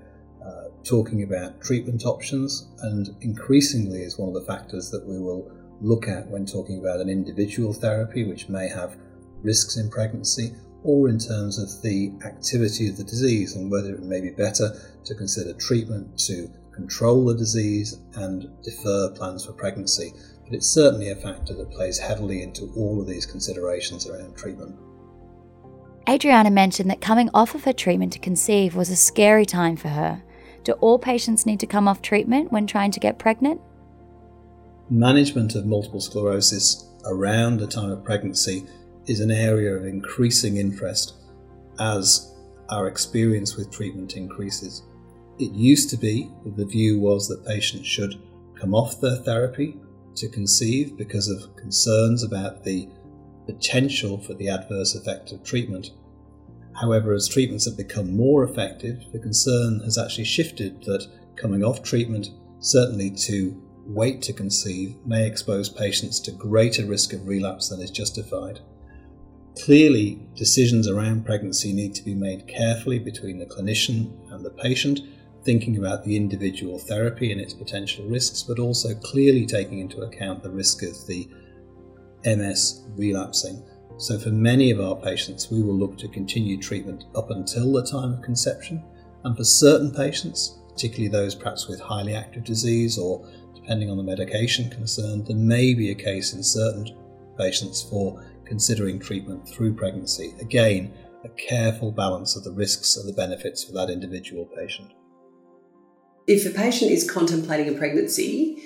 uh, 0.44 0.64
talking 0.82 1.22
about 1.22 1.60
treatment 1.60 2.04
options, 2.04 2.66
and 2.82 3.14
increasingly 3.20 4.02
is 4.02 4.18
one 4.18 4.28
of 4.28 4.34
the 4.34 4.52
factors 4.52 4.90
that 4.90 5.06
we 5.06 5.16
will 5.16 5.48
look 5.80 6.08
at 6.08 6.26
when 6.26 6.44
talking 6.44 6.80
about 6.80 6.98
an 6.98 7.08
individual 7.08 7.72
therapy, 7.72 8.24
which 8.24 8.48
may 8.48 8.66
have 8.66 8.96
risks 9.42 9.76
in 9.76 9.88
pregnancy, 9.90 10.52
or 10.82 11.08
in 11.08 11.20
terms 11.20 11.56
of 11.56 11.82
the 11.82 12.12
activity 12.24 12.88
of 12.88 12.96
the 12.96 13.04
disease 13.04 13.54
and 13.54 13.70
whether 13.70 13.94
it 13.94 14.02
may 14.02 14.20
be 14.20 14.30
better 14.30 14.72
to 15.04 15.14
consider 15.14 15.52
treatment 15.52 16.18
to 16.18 16.50
control 16.72 17.26
the 17.26 17.34
disease 17.36 18.00
and 18.16 18.50
defer 18.64 19.08
plans 19.10 19.44
for 19.44 19.52
pregnancy. 19.52 20.12
But 20.44 20.54
it's 20.54 20.66
certainly 20.66 21.10
a 21.10 21.16
factor 21.16 21.54
that 21.54 21.70
plays 21.70 21.96
heavily 21.96 22.42
into 22.42 22.72
all 22.76 23.00
of 23.00 23.06
these 23.06 23.24
considerations 23.24 24.08
around 24.08 24.36
treatment. 24.36 24.76
Adriana 26.08 26.50
mentioned 26.50 26.90
that 26.90 27.00
coming 27.00 27.30
off 27.32 27.54
of 27.54 27.64
her 27.64 27.72
treatment 27.72 28.12
to 28.12 28.18
conceive 28.18 28.76
was 28.76 28.90
a 28.90 28.96
scary 28.96 29.46
time 29.46 29.76
for 29.76 29.88
her. 29.88 30.22
Do 30.62 30.72
all 30.72 30.98
patients 30.98 31.46
need 31.46 31.60
to 31.60 31.66
come 31.66 31.88
off 31.88 32.02
treatment 32.02 32.52
when 32.52 32.66
trying 32.66 32.90
to 32.90 33.00
get 33.00 33.18
pregnant? 33.18 33.60
Management 34.90 35.54
of 35.54 35.64
multiple 35.64 36.00
sclerosis 36.00 36.88
around 37.06 37.58
the 37.58 37.66
time 37.66 37.90
of 37.90 38.04
pregnancy 38.04 38.66
is 39.06 39.20
an 39.20 39.30
area 39.30 39.74
of 39.74 39.86
increasing 39.86 40.58
interest 40.58 41.14
as 41.78 42.34
our 42.68 42.86
experience 42.86 43.56
with 43.56 43.70
treatment 43.70 44.16
increases. 44.16 44.82
It 45.38 45.52
used 45.52 45.90
to 45.90 45.96
be 45.96 46.30
that 46.44 46.56
the 46.56 46.66
view 46.66 47.00
was 47.00 47.28
that 47.28 47.46
patients 47.46 47.86
should 47.86 48.20
come 48.54 48.74
off 48.74 49.00
their 49.00 49.16
therapy 49.16 49.76
to 50.16 50.28
conceive 50.28 50.96
because 50.96 51.28
of 51.28 51.56
concerns 51.56 52.22
about 52.22 52.62
the 52.62 52.88
potential 53.46 54.18
for 54.18 54.34
the 54.34 54.48
adverse 54.48 54.94
effect 54.94 55.32
of 55.32 55.42
treatment. 55.44 55.90
However, 56.80 57.12
as 57.12 57.28
treatments 57.28 57.66
have 57.66 57.76
become 57.76 58.16
more 58.16 58.42
effective, 58.44 59.04
the 59.12 59.18
concern 59.18 59.80
has 59.84 59.96
actually 59.96 60.24
shifted 60.24 60.82
that 60.84 61.06
coming 61.36 61.62
off 61.62 61.82
treatment, 61.82 62.30
certainly 62.58 63.10
to 63.10 63.60
wait 63.86 64.22
to 64.22 64.32
conceive, 64.32 64.96
may 65.06 65.26
expose 65.26 65.68
patients 65.68 66.18
to 66.20 66.32
greater 66.32 66.84
risk 66.84 67.12
of 67.12 67.26
relapse 67.26 67.68
than 67.68 67.80
is 67.80 67.90
justified. 67.90 68.60
Clearly, 69.62 70.26
decisions 70.34 70.88
around 70.88 71.24
pregnancy 71.24 71.72
need 71.72 71.94
to 71.94 72.02
be 72.02 72.14
made 72.14 72.48
carefully 72.48 72.98
between 72.98 73.38
the 73.38 73.46
clinician 73.46 74.10
and 74.32 74.44
the 74.44 74.50
patient, 74.50 75.00
thinking 75.44 75.76
about 75.76 76.02
the 76.02 76.16
individual 76.16 76.78
therapy 76.78 77.30
and 77.30 77.40
its 77.40 77.54
potential 77.54 78.04
risks, 78.06 78.42
but 78.42 78.58
also 78.58 78.94
clearly 78.94 79.46
taking 79.46 79.78
into 79.78 80.00
account 80.00 80.42
the 80.42 80.50
risk 80.50 80.82
of 80.82 81.06
the 81.06 81.28
MS 82.24 82.84
relapsing. 82.96 83.62
So, 83.96 84.18
for 84.18 84.30
many 84.30 84.70
of 84.70 84.80
our 84.80 84.96
patients, 84.96 85.50
we 85.50 85.62
will 85.62 85.76
look 85.76 85.96
to 85.98 86.08
continue 86.08 86.60
treatment 86.60 87.04
up 87.14 87.30
until 87.30 87.72
the 87.72 87.86
time 87.86 88.12
of 88.12 88.22
conception. 88.22 88.82
And 89.24 89.36
for 89.36 89.44
certain 89.44 89.92
patients, 89.92 90.58
particularly 90.68 91.08
those 91.08 91.34
perhaps 91.34 91.68
with 91.68 91.80
highly 91.80 92.14
active 92.14 92.44
disease 92.44 92.98
or 92.98 93.26
depending 93.54 93.90
on 93.90 93.96
the 93.96 94.02
medication 94.02 94.68
concerned, 94.68 95.26
there 95.26 95.36
may 95.36 95.74
be 95.74 95.90
a 95.90 95.94
case 95.94 96.34
in 96.34 96.42
certain 96.42 96.86
patients 97.38 97.82
for 97.82 98.24
considering 98.44 98.98
treatment 98.98 99.48
through 99.48 99.74
pregnancy. 99.74 100.34
Again, 100.40 100.92
a 101.24 101.28
careful 101.30 101.90
balance 101.90 102.36
of 102.36 102.44
the 102.44 102.52
risks 102.52 102.96
and 102.96 103.08
the 103.08 103.12
benefits 103.12 103.64
for 103.64 103.72
that 103.72 103.88
individual 103.88 104.44
patient. 104.44 104.92
If 106.26 106.46
a 106.46 106.50
patient 106.50 106.90
is 106.90 107.10
contemplating 107.10 107.74
a 107.74 107.78
pregnancy 107.78 108.62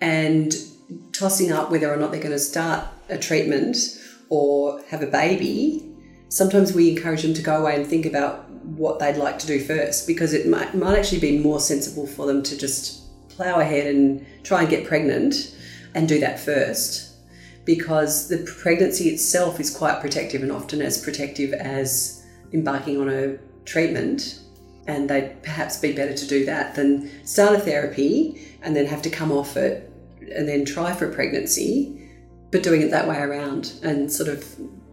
and 0.00 0.54
tossing 1.12 1.52
up 1.52 1.70
whether 1.70 1.92
or 1.92 1.96
not 1.96 2.10
they're 2.10 2.20
going 2.20 2.32
to 2.32 2.38
start 2.38 2.86
a 3.08 3.18
treatment 3.18 3.76
or 4.28 4.82
have 4.88 5.02
a 5.02 5.06
baby, 5.06 5.84
sometimes 6.28 6.72
we 6.72 6.90
encourage 6.90 7.22
them 7.22 7.34
to 7.34 7.42
go 7.42 7.60
away 7.60 7.74
and 7.74 7.86
think 7.86 8.06
about 8.06 8.48
what 8.50 8.98
they'd 8.98 9.16
like 9.16 9.38
to 9.38 9.46
do 9.46 9.60
first 9.60 10.06
because 10.06 10.32
it 10.32 10.46
might, 10.46 10.74
might 10.74 10.98
actually 10.98 11.20
be 11.20 11.38
more 11.38 11.60
sensible 11.60 12.06
for 12.06 12.26
them 12.26 12.42
to 12.42 12.56
just 12.56 13.02
plow 13.28 13.60
ahead 13.60 13.86
and 13.86 14.26
try 14.42 14.60
and 14.60 14.70
get 14.70 14.86
pregnant 14.86 15.56
and 15.94 16.08
do 16.08 16.20
that 16.20 16.38
first 16.38 17.14
because 17.64 18.28
the 18.28 18.38
pregnancy 18.60 19.08
itself 19.08 19.60
is 19.60 19.74
quite 19.74 20.00
protective 20.00 20.42
and 20.42 20.52
often 20.52 20.80
as 20.80 21.02
protective 21.02 21.52
as 21.52 22.24
embarking 22.52 23.00
on 23.00 23.08
a 23.08 23.36
treatment. 23.64 24.40
And 24.86 25.08
they'd 25.08 25.42
perhaps 25.42 25.78
be 25.78 25.92
better 25.92 26.14
to 26.14 26.26
do 26.26 26.46
that 26.46 26.74
than 26.74 27.10
start 27.26 27.54
a 27.54 27.58
therapy 27.58 28.56
and 28.62 28.74
then 28.74 28.86
have 28.86 29.02
to 29.02 29.10
come 29.10 29.30
off 29.30 29.56
it 29.58 29.87
and 30.32 30.48
then 30.48 30.64
try 30.64 30.92
for 30.92 31.10
pregnancy 31.12 31.94
but 32.50 32.62
doing 32.62 32.80
it 32.80 32.90
that 32.90 33.06
way 33.06 33.18
around 33.18 33.74
and 33.82 34.10
sort 34.10 34.28
of 34.28 34.44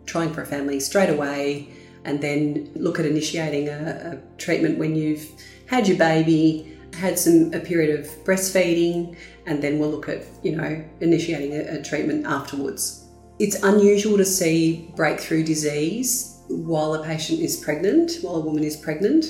trying 0.05 0.33
for 0.33 0.41
a 0.41 0.45
family 0.45 0.79
straight 0.79 1.09
away 1.09 1.67
and 2.03 2.21
then 2.21 2.69
look 2.75 2.99
at 2.99 3.05
initiating 3.05 3.67
a, 3.67 4.13
a 4.13 4.37
treatment 4.37 4.77
when 4.77 4.95
you've 4.95 5.27
had 5.67 5.87
your 5.87 5.97
baby, 5.97 6.77
had 6.93 7.17
some 7.19 7.53
a 7.53 7.59
period 7.59 7.99
of 7.99 8.05
breastfeeding, 8.23 9.17
and 9.47 9.61
then 9.61 9.79
we'll 9.79 9.89
look 9.89 10.07
at 10.07 10.23
you 10.43 10.55
know 10.55 10.83
initiating 11.01 11.53
a, 11.53 11.79
a 11.79 11.83
treatment 11.83 12.25
afterwards. 12.25 13.05
It's 13.39 13.61
unusual 13.63 14.17
to 14.17 14.25
see 14.25 14.91
breakthrough 14.95 15.43
disease 15.43 16.39
while 16.47 16.93
a 16.93 17.03
patient 17.03 17.39
is 17.39 17.57
pregnant, 17.57 18.19
while 18.21 18.35
a 18.35 18.39
woman 18.39 18.63
is 18.63 18.77
pregnant. 18.77 19.25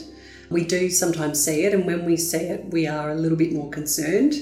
We 0.50 0.64
do 0.64 0.90
sometimes 0.90 1.44
see 1.44 1.64
it, 1.64 1.74
and 1.74 1.86
when 1.86 2.06
we 2.06 2.18
see 2.18 2.38
it, 2.38 2.66
we 2.66 2.86
are 2.88 3.12
a 3.12 3.16
little 3.16 3.38
bit 3.38 3.54
more 3.54 3.70
concerned 3.70 4.36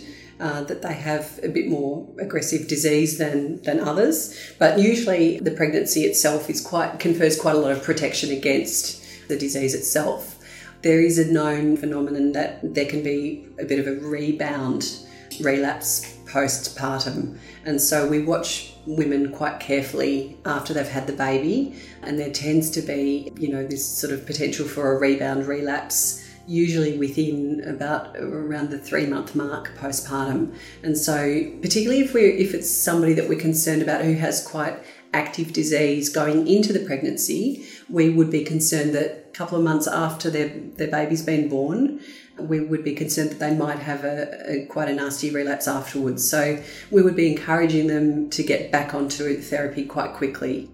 uh, 0.44 0.62
that 0.66 0.82
they 0.82 0.94
have 0.94 1.40
a 1.42 1.48
bit 1.48 1.70
more 1.70 2.06
aggressive 2.20 2.68
disease 2.68 3.18
than, 3.18 3.62
than 3.62 3.80
others. 3.80 4.38
But 4.60 4.78
usually, 4.78 5.40
the 5.40 5.52
pregnancy 5.52 6.02
itself 6.02 6.50
is 6.50 6.60
quite 6.60 7.00
confers 7.00 7.40
quite 7.40 7.56
a 7.56 7.60
lot 7.60 7.72
of 7.72 7.82
protection 7.82 8.30
against 8.30 9.02
the 9.30 9.38
disease 9.38 9.74
itself. 9.74 10.38
There 10.82 11.00
is 11.00 11.18
a 11.18 11.32
known 11.32 11.78
phenomenon 11.78 12.34
that 12.34 12.60
there 12.76 12.86
can 12.86 13.04
be 13.04 13.48
a 13.58 13.64
bit 13.64 13.80
of 13.80 13.88
a 13.88 13.96
rebound 14.06 14.98
relapse 15.40 16.18
postpartum, 16.26 17.38
and 17.64 17.80
so 17.80 18.06
we 18.06 18.22
watch 18.22 18.74
women 18.86 19.32
quite 19.32 19.62
carefully 19.62 20.38
after 20.46 20.74
they've 20.74 20.86
had 20.86 21.08
the 21.08 21.14
baby, 21.14 21.74
and 22.02 22.20
there 22.20 22.32
tends 22.32 22.70
to 22.72 22.82
be, 22.82 23.32
you 23.40 23.48
know, 23.48 23.66
this 23.66 23.86
sort 23.86 24.12
of 24.12 24.26
potential 24.26 24.68
for 24.68 24.92
a 24.92 25.00
rebound 25.00 25.48
relapse 25.48 26.23
usually 26.46 26.98
within 26.98 27.64
about 27.66 28.16
around 28.18 28.70
the 28.70 28.78
three 28.78 29.06
month 29.06 29.36
mark 29.36 29.72
postpartum. 29.78 30.56
And 30.84 30.98
so, 30.98 31.44
particularly 31.62 32.02
if 32.02 32.14
we 32.14 32.22
if 32.22 32.54
it's 32.54 32.70
somebody 32.70 33.14
that 33.14 33.30
we're 33.30 33.40
concerned 33.40 33.82
about 33.82 34.04
who 34.04 34.14
has 34.16 34.46
quite 34.46 34.84
active 35.14 35.54
disease 35.54 36.10
going 36.10 36.48
into 36.48 36.74
the 36.74 36.80
pregnancy, 36.80 37.66
we 37.90 38.10
would 38.10 38.32
be 38.32 38.44
concerned 38.44 38.94
that 38.96 39.30
a 39.30 39.38
couple 39.38 39.58
of 39.58 39.64
months 39.64 39.88
after 39.88 40.30
their, 40.30 40.50
their 40.78 40.90
baby's 40.90 41.24
been 41.24 41.48
born, 41.48 42.00
we 42.40 42.60
would 42.60 42.84
be 42.84 42.96
concerned 42.96 43.30
that 43.30 43.40
they 43.40 43.56
might 43.56 43.80
have 43.80 44.04
a, 44.04 44.52
a, 44.52 44.66
quite 44.66 44.90
a 44.90 44.94
nasty 44.94 45.30
relapse 45.30 45.68
afterwards. 45.68 46.28
So 46.28 46.62
we 46.90 47.04
would 47.04 47.16
be 47.16 47.32
encouraging 47.32 47.88
them 47.88 48.30
to 48.32 48.44
get 48.44 48.72
back 48.72 48.94
onto 48.94 49.40
therapy 49.40 49.86
quite 49.86 50.14
quickly. 50.14 50.73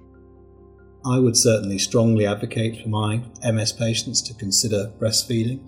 I 1.05 1.17
would 1.17 1.37
certainly 1.37 1.77
strongly 1.77 2.25
advocate 2.25 2.81
for 2.81 2.89
my 2.89 3.21
MS 3.41 3.71
patients 3.71 4.21
to 4.23 4.33
consider 4.33 4.91
breastfeeding. 4.99 5.61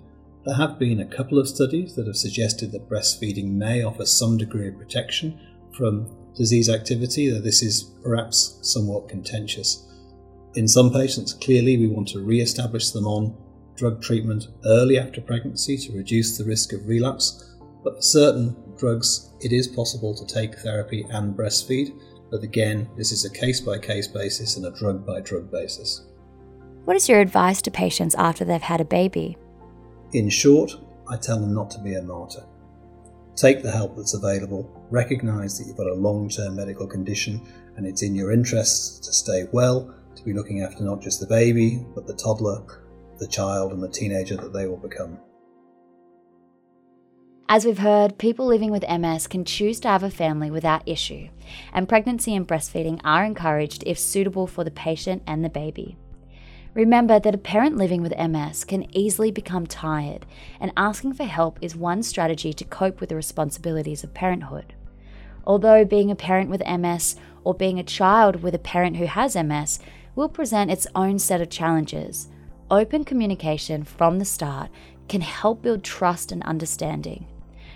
There 0.45 0.55
have 0.55 0.77
been 0.77 0.99
a 0.99 1.05
couple 1.05 1.39
of 1.39 1.47
studies 1.47 1.95
that 1.95 2.07
have 2.07 2.17
suggested 2.17 2.71
that 2.71 2.89
breastfeeding 2.89 3.51
may 3.53 3.81
offer 3.81 4.05
some 4.05 4.37
degree 4.37 4.67
of 4.67 4.77
protection 4.77 5.39
from 5.71 6.09
disease 6.35 6.69
activity, 6.69 7.29
though 7.29 7.39
this 7.39 7.63
is 7.63 7.83
perhaps 8.03 8.59
somewhat 8.61 9.07
contentious. 9.07 9.87
In 10.55 10.67
some 10.67 10.91
patients, 10.91 11.33
clearly 11.33 11.77
we 11.77 11.87
want 11.87 12.09
to 12.09 12.19
re 12.19 12.41
establish 12.41 12.91
them 12.91 13.07
on 13.07 13.37
drug 13.77 14.01
treatment 14.01 14.47
early 14.65 14.99
after 14.99 15.21
pregnancy 15.21 15.77
to 15.77 15.93
reduce 15.93 16.37
the 16.37 16.43
risk 16.43 16.73
of 16.73 16.85
relapse, 16.87 17.57
but 17.85 17.95
for 17.95 18.01
certain 18.01 18.55
drugs, 18.77 19.29
it 19.39 19.53
is 19.53 19.67
possible 19.67 20.13
to 20.13 20.25
take 20.25 20.55
therapy 20.55 21.05
and 21.09 21.37
breastfeed 21.37 21.97
but 22.31 22.43
again, 22.43 22.89
this 22.97 23.11
is 23.11 23.25
a 23.25 23.29
case 23.29 23.59
by 23.59 23.77
case 23.77 24.07
basis 24.07 24.55
and 24.55 24.65
a 24.65 24.71
drug 24.71 25.05
by 25.05 25.19
drug 25.19 25.51
basis. 25.51 26.05
What 26.85 26.95
is 26.95 27.07
your 27.07 27.19
advice 27.19 27.61
to 27.63 27.71
patients 27.71 28.15
after 28.15 28.45
they've 28.45 28.61
had 28.61 28.81
a 28.81 28.85
baby? 28.85 29.37
In 30.13 30.29
short, 30.29 30.71
I 31.07 31.17
tell 31.17 31.39
them 31.39 31.53
not 31.53 31.69
to 31.71 31.79
be 31.79 31.93
a 31.93 32.01
martyr. 32.01 32.43
Take 33.35 33.61
the 33.61 33.71
help 33.71 33.95
that's 33.95 34.13
available, 34.13 34.69
recognise 34.89 35.57
that 35.57 35.67
you've 35.67 35.77
got 35.77 35.87
a 35.87 35.93
long 35.93 36.29
term 36.29 36.55
medical 36.55 36.87
condition 36.87 37.41
and 37.75 37.85
it's 37.85 38.01
in 38.01 38.15
your 38.15 38.31
interests 38.31 38.99
to 38.99 39.13
stay 39.13 39.47
well, 39.51 39.93
to 40.15 40.23
be 40.23 40.33
looking 40.33 40.61
after 40.61 40.83
not 40.83 41.01
just 41.01 41.19
the 41.19 41.27
baby, 41.27 41.85
but 41.93 42.07
the 42.07 42.13
toddler, 42.13 42.63
the 43.19 43.27
child, 43.27 43.71
and 43.71 43.81
the 43.81 43.89
teenager 43.89 44.35
that 44.35 44.53
they 44.53 44.67
will 44.67 44.77
become. 44.77 45.19
As 47.53 47.65
we've 47.65 47.79
heard, 47.79 48.17
people 48.17 48.45
living 48.45 48.71
with 48.71 48.87
MS 48.87 49.27
can 49.27 49.43
choose 49.43 49.81
to 49.81 49.89
have 49.89 50.03
a 50.03 50.09
family 50.09 50.49
without 50.49 50.87
issue, 50.87 51.27
and 51.73 51.89
pregnancy 51.89 52.33
and 52.33 52.47
breastfeeding 52.47 53.01
are 53.03 53.25
encouraged 53.25 53.83
if 53.85 53.99
suitable 53.99 54.47
for 54.47 54.63
the 54.63 54.71
patient 54.71 55.21
and 55.27 55.43
the 55.43 55.49
baby. 55.49 55.97
Remember 56.73 57.19
that 57.19 57.35
a 57.35 57.37
parent 57.37 57.75
living 57.75 58.01
with 58.01 58.17
MS 58.17 58.63
can 58.63 58.87
easily 58.95 59.31
become 59.31 59.67
tired, 59.67 60.25
and 60.61 60.71
asking 60.77 61.15
for 61.15 61.25
help 61.25 61.59
is 61.61 61.75
one 61.75 62.03
strategy 62.03 62.53
to 62.53 62.63
cope 62.63 63.01
with 63.01 63.09
the 63.09 63.17
responsibilities 63.17 64.01
of 64.01 64.13
parenthood. 64.13 64.73
Although 65.45 65.83
being 65.83 66.09
a 66.09 66.15
parent 66.15 66.49
with 66.49 66.65
MS 66.65 67.17
or 67.43 67.53
being 67.53 67.79
a 67.79 67.83
child 67.83 68.43
with 68.43 68.55
a 68.55 68.59
parent 68.59 68.95
who 68.95 69.07
has 69.07 69.35
MS 69.35 69.79
will 70.15 70.29
present 70.29 70.71
its 70.71 70.87
own 70.95 71.19
set 71.19 71.41
of 71.41 71.49
challenges, 71.49 72.29
open 72.69 73.03
communication 73.03 73.83
from 73.83 74.19
the 74.19 74.23
start 74.23 74.69
can 75.09 75.19
help 75.19 75.61
build 75.61 75.83
trust 75.83 76.31
and 76.31 76.41
understanding. 76.43 77.27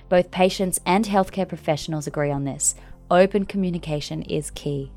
Both 0.09 0.31
patients 0.31 0.79
and 0.85 1.05
healthcare 1.05 1.47
professionals 1.47 2.07
agree 2.07 2.31
on 2.31 2.43
this. 2.43 2.75
Open 3.09 3.45
communication 3.45 4.21
is 4.24 4.51
key. 4.51 4.91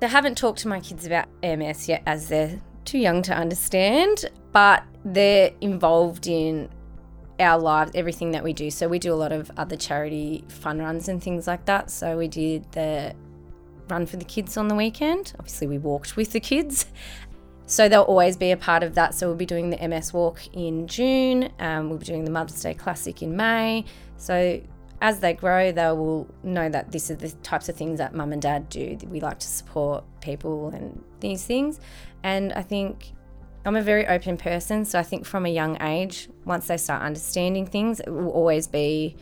I 0.00 0.06
haven't 0.06 0.38
talked 0.38 0.60
to 0.60 0.68
my 0.68 0.80
kids 0.80 1.06
about 1.06 1.26
MS 1.42 1.88
yet 1.88 2.02
as 2.06 2.28
they're 2.28 2.60
too 2.84 2.98
young 2.98 3.22
to 3.22 3.34
understand, 3.34 4.26
but 4.52 4.84
they're 5.04 5.52
involved 5.60 6.26
in 6.26 6.68
our 7.40 7.58
lives, 7.58 7.92
everything 7.94 8.30
that 8.32 8.44
we 8.44 8.52
do. 8.52 8.70
So 8.70 8.88
we 8.88 8.98
do 8.98 9.12
a 9.12 9.16
lot 9.16 9.32
of 9.32 9.50
other 9.56 9.76
charity 9.76 10.44
fun 10.48 10.78
runs 10.78 11.08
and 11.08 11.22
things 11.22 11.46
like 11.46 11.64
that. 11.66 11.90
So 11.90 12.16
we 12.16 12.28
did 12.28 12.70
the 12.72 13.14
run 13.88 14.06
for 14.06 14.16
the 14.16 14.24
kids 14.24 14.56
on 14.56 14.68
the 14.68 14.74
weekend. 14.74 15.32
Obviously, 15.38 15.66
we 15.66 15.78
walked 15.78 16.16
with 16.16 16.32
the 16.32 16.40
kids 16.40 16.86
so 17.68 17.86
they'll 17.86 18.00
always 18.00 18.38
be 18.38 18.50
a 18.50 18.56
part 18.56 18.82
of 18.82 18.94
that. 18.94 19.14
So 19.14 19.26
we'll 19.26 19.36
be 19.36 19.44
doing 19.44 19.68
the 19.68 19.86
MS 19.86 20.14
Walk 20.14 20.40
in 20.54 20.86
June. 20.86 21.50
Um, 21.60 21.90
we'll 21.90 21.98
be 21.98 22.06
doing 22.06 22.24
the 22.24 22.30
Mother's 22.30 22.62
Day 22.62 22.72
Classic 22.72 23.22
in 23.22 23.36
May. 23.36 23.84
So 24.18 24.60
as 25.00 25.20
they 25.20 25.32
grow, 25.32 25.72
they 25.72 25.86
will 25.86 26.28
know 26.42 26.68
that 26.68 26.92
this 26.92 27.10
is 27.10 27.16
the 27.16 27.30
types 27.42 27.68
of 27.68 27.76
things 27.76 27.98
that 27.98 28.14
mum 28.14 28.32
and 28.32 28.42
dad 28.42 28.68
do. 28.68 28.98
We 29.06 29.20
like 29.20 29.38
to 29.38 29.46
support 29.46 30.04
people 30.20 30.68
and 30.68 31.02
these 31.20 31.44
things. 31.44 31.80
And 32.22 32.52
I 32.52 32.62
think 32.62 33.12
I'm 33.64 33.76
a 33.76 33.82
very 33.82 34.06
open 34.06 34.36
person. 34.36 34.84
So 34.84 34.98
I 34.98 35.02
think 35.02 35.24
from 35.24 35.46
a 35.46 35.50
young 35.50 35.80
age, 35.82 36.28
once 36.44 36.66
they 36.66 36.76
start 36.76 37.02
understanding 37.02 37.66
things, 37.66 38.00
it 38.00 38.10
will 38.10 38.30
always 38.30 38.66
be 38.66 39.16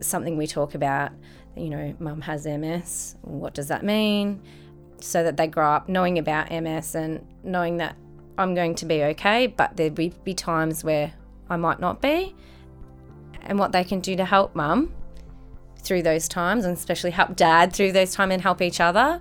something 0.00 0.36
we 0.36 0.46
talk 0.46 0.74
about. 0.74 1.12
You 1.56 1.68
know, 1.68 1.94
mum 1.98 2.22
has 2.22 2.46
MS. 2.46 3.16
What 3.22 3.52
does 3.52 3.68
that 3.68 3.84
mean? 3.84 4.40
so 5.02 5.22
that 5.22 5.36
they 5.36 5.46
grow 5.46 5.70
up 5.72 5.88
knowing 5.88 6.18
about 6.18 6.50
MS 6.50 6.94
and 6.94 7.26
knowing 7.42 7.78
that 7.78 7.96
I'm 8.38 8.54
going 8.54 8.74
to 8.76 8.86
be 8.86 9.02
okay, 9.04 9.46
but 9.46 9.76
there'd 9.76 9.94
be, 9.94 10.12
be 10.24 10.34
times 10.34 10.84
where 10.84 11.12
I 11.50 11.56
might 11.56 11.80
not 11.80 12.00
be. 12.00 12.34
And 13.42 13.58
what 13.58 13.72
they 13.72 13.84
can 13.84 14.00
do 14.00 14.16
to 14.16 14.24
help 14.24 14.54
mum 14.54 14.92
through 15.78 16.02
those 16.02 16.28
times, 16.28 16.64
and 16.64 16.76
especially 16.76 17.10
help 17.10 17.36
dad 17.36 17.72
through 17.72 17.92
those 17.92 18.14
times 18.14 18.32
and 18.32 18.42
help 18.42 18.62
each 18.62 18.80
other. 18.80 19.20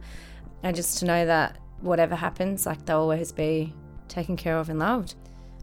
And 0.63 0.75
just 0.75 0.99
to 0.99 1.05
know 1.05 1.25
that 1.25 1.57
whatever 1.81 2.15
happens, 2.15 2.65
like 2.65 2.85
they'll 2.85 2.99
always 2.99 3.31
be 3.31 3.73
taken 4.07 4.37
care 4.37 4.57
of 4.57 4.69
and 4.69 4.79
loved. 4.79 5.15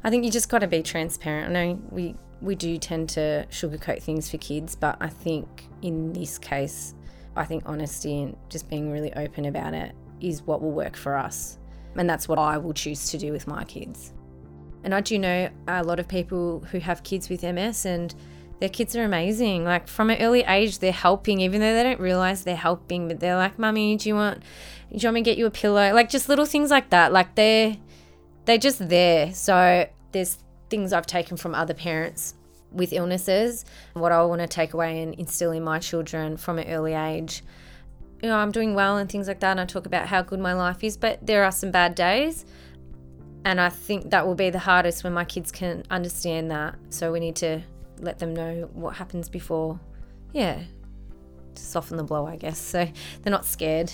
I 0.02 0.10
think 0.10 0.24
you 0.24 0.30
just 0.30 0.48
got 0.48 0.60
to 0.60 0.66
be 0.66 0.82
transparent. 0.82 1.50
I 1.50 1.52
know 1.52 1.82
we 1.90 2.14
we 2.40 2.54
do 2.54 2.78
tend 2.78 3.08
to 3.10 3.46
sugarcoat 3.50 4.02
things 4.02 4.30
for 4.30 4.38
kids, 4.38 4.76
but 4.76 4.96
I 5.00 5.08
think 5.08 5.64
in 5.82 6.12
this 6.12 6.38
case, 6.38 6.94
I 7.36 7.44
think 7.44 7.64
honesty 7.66 8.22
and 8.22 8.36
just 8.48 8.68
being 8.68 8.90
really 8.90 9.12
open 9.14 9.46
about 9.46 9.74
it 9.74 9.92
is 10.20 10.42
what 10.42 10.62
will 10.62 10.72
work 10.72 10.96
for 10.96 11.16
us. 11.16 11.58
And 11.96 12.08
that's 12.08 12.28
what 12.28 12.38
I 12.38 12.58
will 12.58 12.74
choose 12.74 13.10
to 13.10 13.18
do 13.18 13.32
with 13.32 13.46
my 13.46 13.64
kids. 13.64 14.12
And 14.84 14.94
I 14.94 15.00
do 15.00 15.18
know 15.18 15.50
a 15.66 15.82
lot 15.82 15.98
of 15.98 16.06
people 16.06 16.60
who 16.70 16.78
have 16.78 17.02
kids 17.02 17.28
with 17.28 17.42
MS 17.42 17.86
and 17.86 18.14
their 18.60 18.68
kids 18.68 18.96
are 18.96 19.04
amazing. 19.04 19.64
Like 19.64 19.88
from 19.88 20.10
an 20.10 20.20
early 20.20 20.42
age, 20.42 20.78
they're 20.78 20.92
helping, 20.92 21.40
even 21.40 21.60
though 21.60 21.74
they 21.74 21.82
don't 21.82 22.00
realize 22.00 22.44
they're 22.44 22.56
helping, 22.56 23.08
but 23.08 23.20
they're 23.20 23.36
like, 23.36 23.58
Mummy, 23.58 23.96
do 23.96 24.08
you 24.08 24.14
want 24.14 24.40
do 24.90 24.96
you 24.96 25.06
want 25.06 25.14
me 25.14 25.20
to 25.20 25.24
get 25.24 25.38
you 25.38 25.46
a 25.46 25.50
pillow? 25.50 25.92
Like 25.92 26.08
just 26.08 26.28
little 26.28 26.46
things 26.46 26.70
like 26.70 26.90
that. 26.90 27.12
Like 27.12 27.34
they're 27.34 27.76
they're 28.44 28.58
just 28.58 28.88
there. 28.88 29.32
So 29.34 29.88
there's 30.12 30.38
things 30.70 30.92
I've 30.92 31.06
taken 31.06 31.36
from 31.36 31.54
other 31.54 31.74
parents 31.74 32.34
with 32.72 32.92
illnesses. 32.92 33.64
What 33.94 34.12
I 34.12 34.22
want 34.24 34.40
to 34.40 34.46
take 34.46 34.74
away 34.74 35.02
and 35.02 35.14
instill 35.14 35.52
in 35.52 35.62
my 35.62 35.78
children 35.78 36.36
from 36.36 36.58
an 36.58 36.68
early 36.68 36.94
age 36.94 37.42
you 38.22 38.28
know, 38.28 38.36
I'm 38.36 38.50
doing 38.50 38.74
well 38.74 38.96
and 38.96 39.10
things 39.10 39.28
like 39.28 39.40
that. 39.40 39.52
And 39.52 39.60
I 39.60 39.64
talk 39.64 39.86
about 39.86 40.08
how 40.08 40.22
good 40.22 40.40
my 40.40 40.52
life 40.52 40.82
is, 40.82 40.96
but 40.96 41.24
there 41.24 41.44
are 41.44 41.52
some 41.52 41.70
bad 41.70 41.94
days. 41.94 42.44
And 43.44 43.60
I 43.60 43.68
think 43.68 44.10
that 44.10 44.26
will 44.26 44.34
be 44.34 44.50
the 44.50 44.58
hardest 44.58 45.04
when 45.04 45.12
my 45.12 45.24
kids 45.24 45.52
can 45.52 45.84
understand 45.90 46.50
that. 46.50 46.74
So 46.90 47.12
we 47.12 47.20
need 47.20 47.36
to 47.36 47.62
let 48.00 48.18
them 48.18 48.34
know 48.34 48.68
what 48.72 48.96
happens 48.96 49.28
before, 49.28 49.78
yeah, 50.32 50.62
to 51.54 51.62
soften 51.62 51.96
the 51.96 52.04
blow, 52.04 52.26
I 52.26 52.36
guess. 52.36 52.58
So 52.58 52.88
they're 53.22 53.30
not 53.30 53.44
scared. 53.44 53.92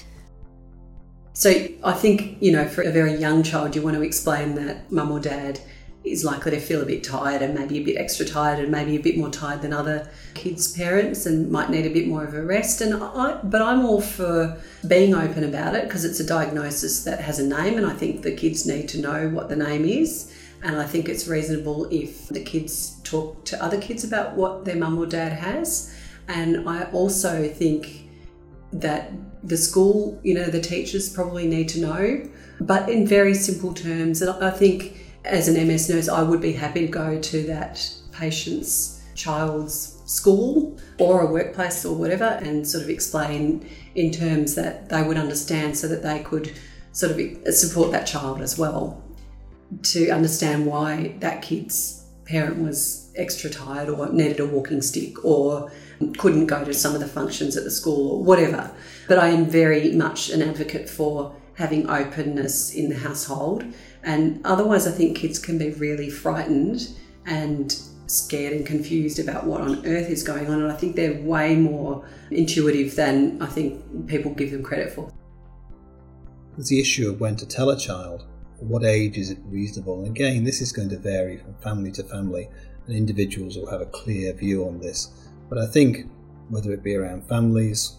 So 1.33 1.51
I 1.83 1.93
think, 1.93 2.41
you 2.41 2.53
know, 2.53 2.69
for 2.69 2.83
a 2.83 2.93
very 2.93 3.15
young 3.15 3.43
child, 3.43 3.75
you 3.75 3.83
want 3.83 3.97
to 3.97 4.03
explain 4.03 4.55
that 4.55 4.93
mum 4.93 5.11
or 5.11 5.19
dad 5.19 5.61
is 6.05 6.23
likely 6.23 6.51
to 6.51 6.61
feel 6.61 6.83
a 6.83 6.85
bit 6.85 7.03
tired 7.03 7.41
and 7.41 7.55
maybe 7.55 7.79
a 7.79 7.83
bit 7.83 7.97
extra 7.97 8.27
tired 8.27 8.59
and 8.59 8.71
maybe 8.71 8.95
a 8.95 9.01
bit 9.01 9.17
more 9.17 9.31
tired 9.31 9.63
than 9.63 9.73
other 9.73 10.09
kids' 10.35 10.71
parents 10.77 11.25
and 11.25 11.51
might 11.51 11.71
need 11.71 11.87
a 11.87 11.91
bit 11.91 12.07
more 12.07 12.23
of 12.23 12.35
a 12.35 12.43
rest. 12.43 12.83
And 12.83 12.95
I, 13.03 13.41
but 13.43 13.63
I'm 13.63 13.87
all 13.87 14.03
for 14.03 14.61
being 14.87 15.15
open 15.15 15.45
about 15.45 15.75
it 15.75 15.85
because 15.85 16.05
it's 16.05 16.21
a 16.21 16.27
diagnosis 16.27 17.05
that 17.05 17.21
has 17.21 17.39
a 17.39 17.47
name, 17.47 17.79
and 17.79 17.87
I 17.87 17.95
think 17.95 18.23
the 18.23 18.37
kids 18.37 18.67
need 18.67 18.89
to 18.91 19.01
know 19.01 19.31
what 19.31 19.49
the 19.49 19.57
name 19.57 19.87
is. 19.87 20.31
And 20.65 20.77
I 20.77 20.85
think 20.87 21.11
it's 21.11 21.29
reasonable 21.29 21.87
if 21.91 22.29
the 22.29 22.43
kids 22.43 22.99
talk 23.05 23.45
to 23.45 23.63
other 23.63 23.79
kids 23.79 24.03
about 24.03 24.35
what 24.35 24.65
their 24.65 24.77
mum 24.77 24.99
or 24.99 25.05
dad 25.05 25.35
has. 25.35 25.95
And 26.27 26.67
I 26.67 26.85
also 26.85 27.47
think 27.47 28.09
that 28.73 29.13
the 29.43 29.59
school, 29.59 30.19
you 30.25 30.33
know, 30.33 30.47
the 30.47 30.63
teachers 30.63 31.13
probably 31.13 31.47
need 31.47 31.69
to 31.69 31.81
know, 31.81 32.29
but 32.61 32.89
in 32.89 33.07
very 33.07 33.35
simple 33.35 33.75
terms. 33.75 34.23
And 34.23 34.43
I 34.43 34.51
think 34.51 35.05
as 35.27 35.49
an 35.49 35.69
MS 35.69 35.91
nurse, 35.91 36.09
I 36.09 36.23
would 36.23 36.41
be 36.41 36.53
happy 36.53 36.87
to 36.87 36.91
go 36.91 37.21
to 37.21 37.43
that 37.43 37.87
patient's 38.13 39.03
child's 39.15 40.01
school 40.07 40.79
or 40.99 41.21
a 41.21 41.27
workplace 41.27 41.85
or 41.85 41.95
whatever 41.95 42.25
and 42.25 42.67
sort 42.67 42.85
of 42.85 42.89
explain 42.89 43.69
in 43.95 44.11
terms 44.11 44.55
that 44.55 44.89
they 44.89 45.03
would 45.03 45.19
understand 45.19 45.77
so 45.77 45.89
that 45.89 46.03
they 46.03 46.21
could 46.21 46.53
sort 46.93 47.13
of 47.13 47.55
support 47.55 47.93
that 47.93 48.07
child 48.07 48.41
as 48.41 48.59
well 48.59 49.04
to 49.83 50.11
understand 50.11 50.67
why 50.67 51.15
that 51.21 51.43
kid's 51.43 52.05
parent 52.25 52.59
was 52.59 53.13
extra 53.17 53.51
tired 53.51 53.89
or 53.89 54.09
needed 54.13 54.41
a 54.41 54.47
walking 54.47 54.83
stick 54.83 55.25
or 55.25 55.71
couldn't 56.19 56.47
go 56.47 56.65
to 56.65 56.75
some 56.75 56.95
of 56.95 57.01
the 57.01 57.07
functions 57.07 57.57
at 57.57 57.65
the 57.65 57.71
school 57.71 58.13
or 58.13 58.23
whatever. 58.23 58.71
But 59.09 59.19
I 59.19 59.29
am 59.29 59.47
very 59.47 59.93
much 59.93 60.31
an 60.31 60.43
advocate 60.43 60.89
for 60.89 61.35
having 61.55 61.89
openness 61.89 62.75
in 62.75 62.89
the 62.89 62.97
household. 62.97 63.65
And 64.03 64.41
otherwise, 64.45 64.87
I 64.87 64.91
think 64.91 65.17
kids 65.17 65.39
can 65.39 65.59
be 65.59 65.71
really 65.71 66.11
frightened 66.11 66.89
and 67.27 67.73
scared 68.07 68.53
and 68.53 68.67
confused 68.67 69.19
about 69.19 69.47
what 69.47 69.61
on 69.61 69.87
earth 69.87 70.11
is 70.11 70.23
going 70.23 70.49
on. 70.49 70.63
And 70.63 70.71
I 70.71 70.77
think 70.77 70.97
they're 70.97 71.21
way 71.23 71.57
more 71.57 72.07
intuitive 72.31 72.97
than 72.97 73.41
I 73.41 73.47
think 73.47 74.09
people 74.09 74.35
give 74.35 74.51
them 74.51 74.63
credit 74.63 74.93
for. 74.93 75.13
There's 76.57 76.69
the 76.69 76.81
issue 76.81 77.09
of 77.09 77.21
when 77.21 77.37
to 77.37 77.47
tell 77.47 77.71
a 77.71 77.79
child. 77.79 78.27
At 78.59 78.65
what 78.65 78.85
age 78.85 79.19
is 79.19 79.31
it 79.31 79.39
reasonable? 79.47 79.99
And 79.99 80.09
again, 80.09 80.45
this 80.45 80.61
is 80.61 80.73
going 80.73 80.91
to 80.91 80.99
vary 80.99 81.39
from 81.39 81.55
family 81.55 81.93
to 81.93 82.05
family, 82.05 82.49
and 82.87 82.97
individuals 82.97 83.57
will 83.57 83.71
have 83.71 83.81
a 83.81 83.87
clear 83.87 84.33
view 84.33 84.67
on 84.67 84.81
this. 84.81 85.09
But 85.49 85.59
I 85.59 85.67
think 85.67 86.07
whether 86.49 86.73
it 86.73 86.83
be 86.83 86.95
around 86.95 87.29
families, 87.29 87.97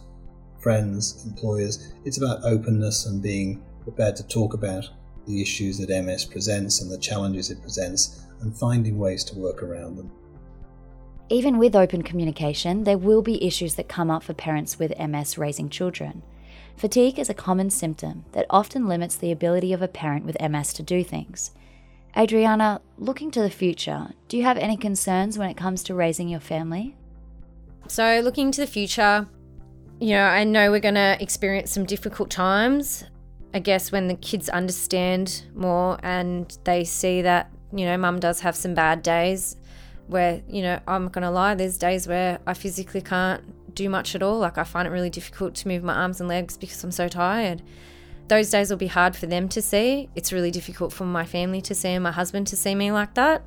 friends, 0.66 1.24
employers. 1.26 1.94
It's 2.06 2.18
about 2.18 2.44
openness 2.44 3.06
and 3.06 3.22
being 3.22 3.64
prepared 3.84 4.16
to 4.16 4.28
talk 4.28 4.56
about 4.56 4.90
the 5.28 5.40
issues 5.40 5.78
that 5.78 5.90
MS 5.90 6.26
presents 6.26 6.82
and 6.82 6.92
the 6.92 6.98
challenges 6.98 7.52
it 7.52 7.62
presents 7.62 8.24
and 8.42 8.56
finding 8.56 8.98
ways 8.98 9.24
to 9.26 9.38
work 9.38 9.62
around 9.62 9.96
them. 9.96 10.12
Even 11.30 11.58
with 11.60 11.76
open 11.76 12.02
communication, 12.02 12.84
there 12.84 12.98
will 12.98 13.22
be 13.22 13.44
issues 13.44 13.76
that 13.76 13.88
come 13.88 14.10
up 14.10 14.24
for 14.24 14.34
parents 14.34 14.80
with 14.80 14.98
MS 15.00 15.38
raising 15.38 15.70
children. 15.70 16.24
Fatigue 16.78 17.18
is 17.18 17.30
a 17.30 17.34
common 17.34 17.70
symptom 17.70 18.26
that 18.34 18.46
often 18.50 18.88
limits 18.88 19.16
the 19.16 19.32
ability 19.32 19.72
of 19.72 19.82
a 19.82 19.88
parent 19.88 20.26
with 20.26 20.40
MS 20.42 20.74
to 20.74 20.84
do 20.84 21.04
things. 21.04 21.52
Adriana, 22.18 22.82
looking 22.98 23.32
to 23.32 23.42
the 23.42 23.50
future, 23.50 24.10
do 24.28 24.38
you 24.38 24.44
have 24.44 24.58
any 24.58 24.78
concerns 24.78 25.38
when 25.38 25.50
it 25.50 25.58
comes 25.58 25.84
to 25.84 25.96
raising 25.96 26.28
your 26.30 26.40
family? 26.40 26.96
So, 27.88 28.20
looking 28.24 28.52
to 28.52 28.62
the 28.62 28.68
future, 28.68 29.28
you 30.00 30.12
know, 30.12 30.24
I 30.24 30.44
know 30.44 30.72
we're 30.72 30.80
going 30.80 30.96
to 30.96 31.18
experience 31.20 31.72
some 31.72 31.86
difficult 31.86 32.30
times. 32.30 33.06
I 33.54 33.60
guess 33.60 33.92
when 33.92 34.08
the 34.08 34.16
kids 34.16 34.50
understand 34.50 35.44
more 35.54 35.98
and 36.04 36.58
they 36.66 36.84
see 36.84 37.22
that, 37.22 37.52
you 37.74 37.86
know, 37.86 37.98
mum 37.98 38.20
does 38.20 38.42
have 38.42 38.56
some 38.56 38.74
bad 38.74 39.02
days 39.02 39.56
where, 40.08 40.42
you 40.50 40.62
know, 40.62 40.80
I'm 40.88 41.08
going 41.08 41.24
to 41.24 41.32
lie, 41.32 41.56
there's 41.56 41.78
days 41.78 42.08
where 42.08 42.40
I 42.46 42.54
physically 42.54 43.02
can't 43.02 43.44
do 43.76 43.90
much 43.90 44.16
at 44.16 44.24
all. 44.24 44.40
Like 44.40 44.58
I 44.58 44.64
find 44.64 44.88
it 44.88 44.92
really 44.92 45.10
difficult 45.10 45.54
to 45.56 45.68
move 45.68 45.84
my 45.84 45.94
arms 45.94 46.20
and 46.20 46.30
legs 46.30 46.58
because 46.58 46.84
I'm 46.84 46.92
so 46.92 47.08
tired. 47.08 47.62
Those 48.28 48.50
days 48.50 48.70
will 48.72 48.78
be 48.78 48.88
hard 48.88 49.16
for 49.16 49.28
them 49.28 49.48
to 49.50 49.62
see. 49.62 50.10
It's 50.16 50.34
really 50.34 50.50
difficult 50.50 50.92
for 50.92 51.06
my 51.06 51.26
family 51.26 51.62
to 51.62 51.76
see 51.76 51.90
and 51.90 52.04
my 52.04 52.12
husband 52.12 52.48
to 52.48 52.56
see 52.56 52.74
me 52.74 52.92
like 52.92 53.14
that. 53.14 53.44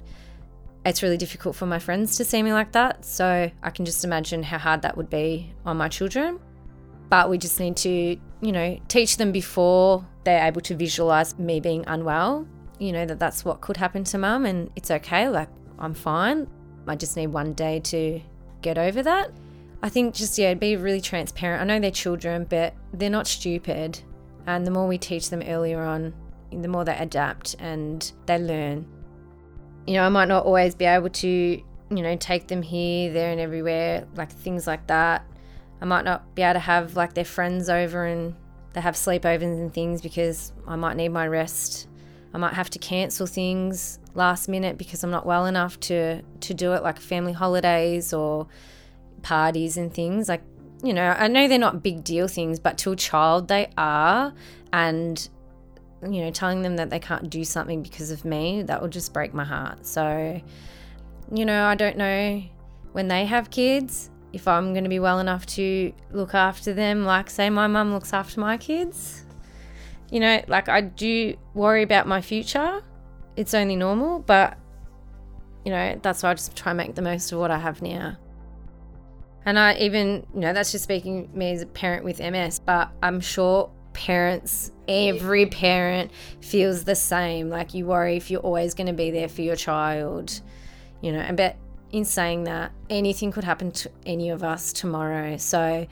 It's 0.84 1.02
really 1.02 1.16
difficult 1.16 1.56
for 1.56 1.66
my 1.66 1.80
friends 1.80 2.16
to 2.18 2.24
see 2.24 2.42
me 2.42 2.52
like 2.52 2.72
that. 2.72 3.04
So 3.04 3.50
I 3.62 3.70
can 3.70 3.84
just 3.84 4.04
imagine 4.04 4.42
how 4.44 4.58
hard 4.58 4.82
that 4.82 4.96
would 4.96 5.10
be 5.10 5.52
on 5.66 5.76
my 5.76 5.88
children. 5.88 6.38
But 7.10 7.28
we 7.28 7.38
just 7.38 7.58
need 7.58 7.76
to, 7.78 7.88
you 7.88 8.52
know, 8.52 8.78
teach 8.86 9.16
them 9.16 9.32
before 9.32 10.06
they're 10.24 10.46
able 10.46 10.60
to 10.60 10.76
visualize 10.76 11.36
me 11.38 11.58
being 11.58 11.84
unwell, 11.86 12.46
you 12.78 12.92
know, 12.92 13.06
that 13.06 13.18
that's 13.18 13.44
what 13.44 13.60
could 13.60 13.76
happen 13.76 14.04
to 14.04 14.18
mum 14.18 14.46
and 14.46 14.70
it's 14.76 14.90
okay. 14.90 15.28
Like, 15.28 15.48
I'm 15.78 15.94
fine. 15.94 16.46
I 16.86 16.96
just 16.96 17.16
need 17.16 17.28
one 17.28 17.54
day 17.54 17.80
to 17.80 18.20
get 18.62 18.78
over 18.78 19.02
that. 19.02 19.30
I 19.82 19.88
think 19.88 20.14
just, 20.14 20.38
yeah, 20.38 20.54
be 20.54 20.76
really 20.76 21.00
transparent. 21.00 21.62
I 21.62 21.64
know 21.64 21.80
they're 21.80 21.90
children, 21.90 22.46
but 22.48 22.74
they're 22.92 23.10
not 23.10 23.26
stupid. 23.26 24.00
And 24.46 24.66
the 24.66 24.70
more 24.70 24.88
we 24.88 24.98
teach 24.98 25.30
them 25.30 25.42
earlier 25.42 25.82
on, 25.82 26.14
the 26.50 26.68
more 26.68 26.84
they 26.84 26.96
adapt 26.96 27.54
and 27.58 28.10
they 28.26 28.38
learn 28.38 28.86
you 29.88 29.94
know, 29.94 30.02
I 30.02 30.10
might 30.10 30.28
not 30.28 30.44
always 30.44 30.74
be 30.74 30.84
able 30.84 31.08
to, 31.08 31.28
you 31.28 31.62
know, 31.90 32.14
take 32.16 32.46
them 32.46 32.60
here, 32.60 33.10
there, 33.10 33.32
and 33.32 33.40
everywhere, 33.40 34.06
like 34.16 34.30
things 34.30 34.66
like 34.66 34.86
that. 34.88 35.24
I 35.80 35.86
might 35.86 36.04
not 36.04 36.34
be 36.34 36.42
able 36.42 36.54
to 36.54 36.58
have 36.58 36.94
like 36.94 37.14
their 37.14 37.24
friends 37.24 37.70
over 37.70 38.04
and 38.04 38.34
they 38.74 38.82
have 38.82 38.96
sleepovers 38.96 39.42
and 39.42 39.72
things 39.72 40.02
because 40.02 40.52
I 40.66 40.76
might 40.76 40.98
need 40.98 41.08
my 41.08 41.26
rest. 41.26 41.88
I 42.34 42.38
might 42.38 42.52
have 42.52 42.68
to 42.70 42.78
cancel 42.78 43.26
things 43.26 43.98
last 44.12 44.46
minute 44.46 44.76
because 44.76 45.02
I'm 45.02 45.10
not 45.10 45.24
well 45.24 45.46
enough 45.46 45.80
to 45.80 46.20
to 46.20 46.52
do 46.52 46.74
it, 46.74 46.82
like 46.82 47.00
family 47.00 47.32
holidays 47.32 48.12
or 48.12 48.46
parties 49.22 49.76
and 49.76 49.92
things. 49.92 50.28
Like, 50.28 50.42
you 50.82 50.94
know, 50.94 51.14
I 51.18 51.28
know 51.28 51.48
they're 51.48 51.58
not 51.58 51.82
big 51.82 52.04
deal 52.04 52.28
things, 52.28 52.60
but 52.60 52.78
to 52.78 52.92
a 52.92 52.96
child 52.96 53.48
they 53.48 53.68
are, 53.76 54.32
and 54.72 55.28
you 56.02 56.20
know, 56.20 56.30
telling 56.30 56.62
them 56.62 56.76
that 56.76 56.90
they 56.90 57.00
can't 57.00 57.28
do 57.28 57.44
something 57.44 57.82
because 57.82 58.10
of 58.10 58.24
me, 58.24 58.62
that 58.62 58.80
will 58.80 58.88
just 58.88 59.12
break 59.12 59.34
my 59.34 59.44
heart. 59.44 59.84
So, 59.84 60.40
you 61.34 61.44
know, 61.44 61.64
I 61.64 61.74
don't 61.74 61.96
know 61.96 62.42
when 62.92 63.08
they 63.08 63.24
have 63.24 63.50
kids 63.50 64.10
if 64.32 64.46
I'm 64.46 64.72
going 64.72 64.84
to 64.84 64.90
be 64.90 65.00
well 65.00 65.18
enough 65.18 65.46
to 65.46 65.92
look 66.12 66.34
after 66.34 66.72
them, 66.72 67.04
like, 67.04 67.30
say, 67.30 67.50
my 67.50 67.66
mum 67.66 67.92
looks 67.92 68.12
after 68.12 68.40
my 68.40 68.56
kids. 68.56 69.24
You 70.10 70.20
know, 70.20 70.42
like, 70.48 70.68
I 70.68 70.82
do 70.82 71.36
worry 71.54 71.82
about 71.82 72.06
my 72.06 72.20
future. 72.20 72.82
It's 73.36 73.54
only 73.54 73.74
normal, 73.74 74.20
but, 74.20 74.58
you 75.64 75.72
know, 75.72 75.98
that's 76.02 76.22
why 76.22 76.30
I 76.30 76.34
just 76.34 76.54
try 76.56 76.72
and 76.72 76.76
make 76.76 76.94
the 76.94 77.02
most 77.02 77.32
of 77.32 77.38
what 77.38 77.50
I 77.50 77.58
have 77.58 77.82
now. 77.82 78.16
And 79.48 79.58
I 79.58 79.78
even, 79.78 80.26
you 80.34 80.40
know, 80.40 80.52
that's 80.52 80.72
just 80.72 80.84
speaking 80.84 81.30
me 81.32 81.52
as 81.52 81.62
a 81.62 81.66
parent 81.66 82.04
with 82.04 82.20
MS, 82.20 82.58
but 82.58 82.90
I'm 83.02 83.18
sure 83.18 83.70
parents, 83.94 84.72
every 84.86 85.46
parent 85.46 86.10
feels 86.42 86.84
the 86.84 86.94
same. 86.94 87.48
Like 87.48 87.72
you 87.72 87.86
worry 87.86 88.18
if 88.18 88.30
you're 88.30 88.42
always 88.42 88.74
going 88.74 88.88
to 88.88 88.92
be 88.92 89.10
there 89.10 89.26
for 89.26 89.40
your 89.40 89.56
child, 89.56 90.38
you 91.00 91.12
know. 91.12 91.20
And 91.20 91.34
but 91.34 91.56
in 91.92 92.04
saying 92.04 92.44
that, 92.44 92.72
anything 92.90 93.32
could 93.32 93.44
happen 93.44 93.70
to 93.70 93.90
any 94.04 94.28
of 94.28 94.44
us 94.44 94.70
tomorrow. 94.70 95.38
So 95.38 95.86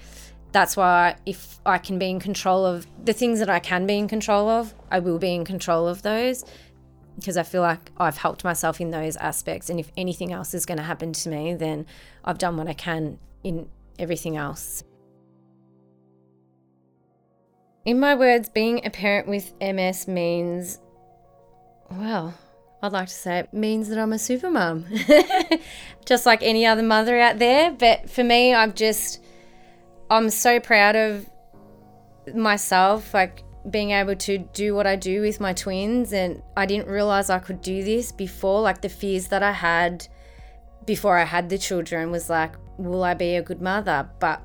that's 0.53 0.77
why 0.77 1.17
if 1.25 1.59
I 1.65 1.79
can 1.79 1.99
be 1.99 2.11
in 2.11 2.21
control 2.21 2.67
of 2.67 2.87
the 3.07 3.15
things 3.15 3.39
that 3.39 3.49
I 3.49 3.59
can 3.59 3.87
be 3.87 3.97
in 3.97 4.07
control 4.07 4.51
of, 4.51 4.75
I 4.91 4.99
will 4.99 5.19
be 5.19 5.35
in 5.35 5.47
control 5.47 5.89
of 5.89 6.03
those 6.03 6.45
because 7.19 7.39
I 7.39 7.43
feel 7.43 7.63
like 7.63 7.91
I've 7.97 8.19
helped 8.19 8.45
myself 8.45 8.83
in 8.83 8.91
those 8.91 9.17
aspects. 9.17 9.71
And 9.71 9.81
if 9.81 9.91
anything 9.97 10.31
else 10.31 10.53
is 10.53 10.67
going 10.67 10.77
to 10.77 10.85
happen 10.85 11.15
to 11.15 11.31
me, 11.31 11.55
then 11.55 11.87
I've 12.23 12.37
done 12.37 12.59
what 12.59 12.69
I 12.69 12.75
can 12.75 13.19
in 13.47 13.69
everything 14.01 14.37
else. 14.37 14.83
In 17.85 18.01
my 18.01 18.17
words, 18.17 18.49
being 18.49 18.85
a 18.85 18.91
parent 18.91 19.29
with 19.29 19.55
MS 19.61 20.09
means, 20.09 20.81
well, 21.89 22.35
I'd 22.83 22.91
like 22.91 23.07
to 23.07 23.15
say 23.15 23.39
it 23.39 23.55
means 23.55 23.89
that 23.89 23.99
I'm 23.99 24.13
a 24.13 24.19
super 24.19 24.51
mum, 24.51 24.85
just 26.05 26.27
like 26.27 26.43
any 26.43 26.67
other 26.67 26.83
mother 26.83 27.17
out 27.21 27.39
there. 27.39 27.71
But 27.71 28.11
for 28.11 28.25
me, 28.25 28.53
I'm 28.53 28.73
just, 28.73 29.23
I'm 30.11 30.29
so 30.29 30.59
proud 30.59 30.97
of 30.97 31.31
myself, 32.35 33.15
like 33.15 33.45
being 33.71 33.93
able 33.93 34.17
to 34.17 34.39
do 34.39 34.75
what 34.75 34.89
I 34.89 34.97
do 34.97 35.21
with 35.21 35.39
my 35.39 35.53
twins. 35.53 36.13
And 36.13 36.43
I 36.57 36.67
didn't 36.67 36.89
realize 36.89 37.31
I 37.31 37.39
could 37.39 37.61
do 37.61 37.85
this 37.85 38.11
before. 38.11 38.61
Like 38.63 38.83
the 38.83 38.89
fears 38.89 39.29
that 39.29 39.45
I 39.45 39.53
had 39.53 40.09
before 40.87 41.19
I 41.19 41.25
had 41.25 41.49
the 41.49 41.59
children 41.59 42.11
was 42.11 42.31
like, 42.31 42.55
will 42.79 43.05
I 43.05 43.15
be 43.15 43.37
a 43.37 43.43
good 43.43 43.61
mother? 43.61 44.09
But 44.21 44.41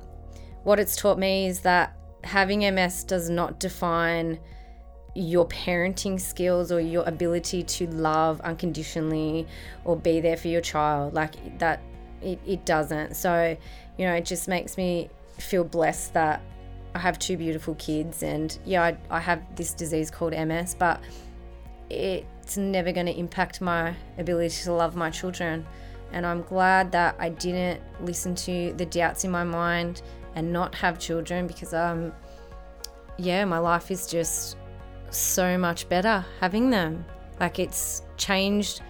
what 0.64 0.78
it's 0.78 0.96
taught 0.96 1.18
me 1.18 1.46
is 1.46 1.60
that 1.60 1.96
having 2.24 2.60
MS 2.74 3.04
does 3.04 3.30
not 3.30 3.58
define 3.60 4.38
your 5.14 5.46
parenting 5.46 6.20
skills 6.20 6.72
or 6.72 6.80
your 6.80 7.04
ability 7.04 7.62
to 7.62 7.86
love 7.88 8.40
unconditionally 8.40 9.46
or 9.84 9.96
be 9.96 10.20
there 10.20 10.36
for 10.36 10.48
your 10.48 10.60
child. 10.60 11.14
Like 11.14 11.58
that, 11.58 11.80
it, 12.22 12.40
it 12.46 12.64
doesn't. 12.64 13.14
So, 13.14 13.56
you 13.98 14.06
know, 14.06 14.14
it 14.14 14.24
just 14.24 14.48
makes 14.48 14.76
me 14.76 15.10
feel 15.38 15.64
blessed 15.64 16.14
that 16.14 16.42
I 16.94 16.98
have 16.98 17.18
two 17.18 17.36
beautiful 17.36 17.74
kids. 17.76 18.22
And 18.22 18.56
yeah, 18.64 18.82
I, 18.82 18.96
I 19.10 19.20
have 19.20 19.42
this 19.56 19.74
disease 19.74 20.10
called 20.10 20.32
MS, 20.32 20.74
but 20.78 21.00
it 21.90 22.26
it's 22.42 22.56
never 22.56 22.90
going 22.90 23.06
to 23.06 23.16
impact 23.16 23.60
my 23.60 23.94
ability 24.18 24.64
to 24.64 24.72
love 24.72 24.96
my 24.96 25.10
children. 25.10 25.64
And 26.12 26.26
I'm 26.26 26.42
glad 26.42 26.92
that 26.92 27.16
I 27.18 27.30
didn't 27.30 27.80
listen 28.00 28.34
to 28.36 28.72
the 28.76 28.86
doubts 28.86 29.24
in 29.24 29.30
my 29.30 29.44
mind 29.44 30.02
and 30.34 30.52
not 30.52 30.74
have 30.74 30.98
children 30.98 31.46
because, 31.46 31.74
um, 31.74 32.12
yeah, 33.18 33.44
my 33.44 33.58
life 33.58 33.90
is 33.90 34.06
just 34.06 34.56
so 35.10 35.58
much 35.58 35.88
better 35.88 36.24
having 36.40 36.70
them. 36.70 37.04
Like 37.40 37.58
it's 37.58 38.02
changed 38.16 38.82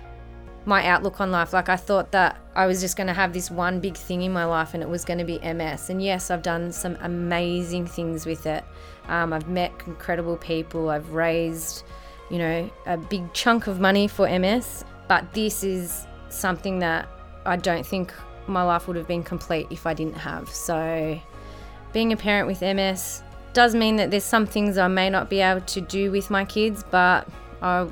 my 0.64 0.86
outlook 0.86 1.20
on 1.20 1.30
life. 1.30 1.52
Like 1.52 1.68
I 1.68 1.76
thought 1.76 2.12
that 2.12 2.38
I 2.54 2.66
was 2.66 2.80
just 2.80 2.96
going 2.96 3.06
to 3.06 3.12
have 3.12 3.32
this 3.32 3.50
one 3.50 3.80
big 3.80 3.96
thing 3.96 4.22
in 4.22 4.32
my 4.32 4.44
life 4.44 4.74
and 4.74 4.82
it 4.82 4.88
was 4.88 5.04
going 5.04 5.18
to 5.18 5.24
be 5.24 5.38
MS. 5.38 5.90
And 5.90 6.02
yes, 6.02 6.30
I've 6.30 6.42
done 6.42 6.72
some 6.72 6.96
amazing 7.00 7.86
things 7.86 8.26
with 8.26 8.46
it. 8.46 8.64
Um, 9.08 9.32
I've 9.32 9.48
met 9.48 9.72
incredible 9.86 10.36
people. 10.36 10.90
I've 10.90 11.10
raised, 11.10 11.84
you 12.30 12.38
know, 12.38 12.70
a 12.86 12.96
big 12.96 13.32
chunk 13.32 13.66
of 13.66 13.80
money 13.80 14.06
for 14.06 14.28
MS. 14.28 14.84
But 15.08 15.32
this 15.32 15.64
is 15.64 16.06
something 16.32 16.78
that 16.80 17.08
I 17.44 17.56
don't 17.56 17.86
think 17.86 18.12
my 18.46 18.62
life 18.62 18.88
would 18.88 18.96
have 18.96 19.08
been 19.08 19.22
complete 19.22 19.66
if 19.70 19.86
I 19.86 19.94
didn't 19.94 20.16
have. 20.16 20.48
So 20.48 21.20
being 21.92 22.12
a 22.12 22.16
parent 22.16 22.46
with 22.46 22.60
MS 22.60 23.22
does 23.52 23.74
mean 23.74 23.96
that 23.96 24.10
there's 24.10 24.24
some 24.24 24.46
things 24.46 24.78
I 24.78 24.88
may 24.88 25.10
not 25.10 25.28
be 25.28 25.40
able 25.40 25.60
to 25.60 25.80
do 25.80 26.10
with 26.10 26.30
my 26.30 26.44
kids, 26.44 26.84
but 26.90 27.28
I 27.60 27.88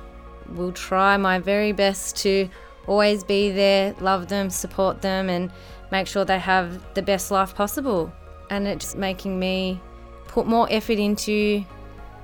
will 0.55 0.73
try 0.73 1.17
my 1.17 1.39
very 1.39 1.73
best 1.73 2.17
to 2.19 2.49
always 2.87 3.23
be 3.23 3.51
there, 3.51 3.95
love 4.01 4.29
them, 4.29 4.51
support 4.51 5.03
them, 5.03 5.29
and 5.29 5.53
make 5.93 6.07
sure 6.07 6.25
they 6.25 6.39
have 6.39 6.95
the 6.95 7.03
best 7.03 7.31
life 7.31 7.55
possible. 7.55 8.13
And 8.49 8.67
it's 8.67 8.95
making 8.95 9.39
me 9.39 9.81
put 10.27 10.47
more 10.47 10.67
effort 10.71 10.99
into 10.99 11.65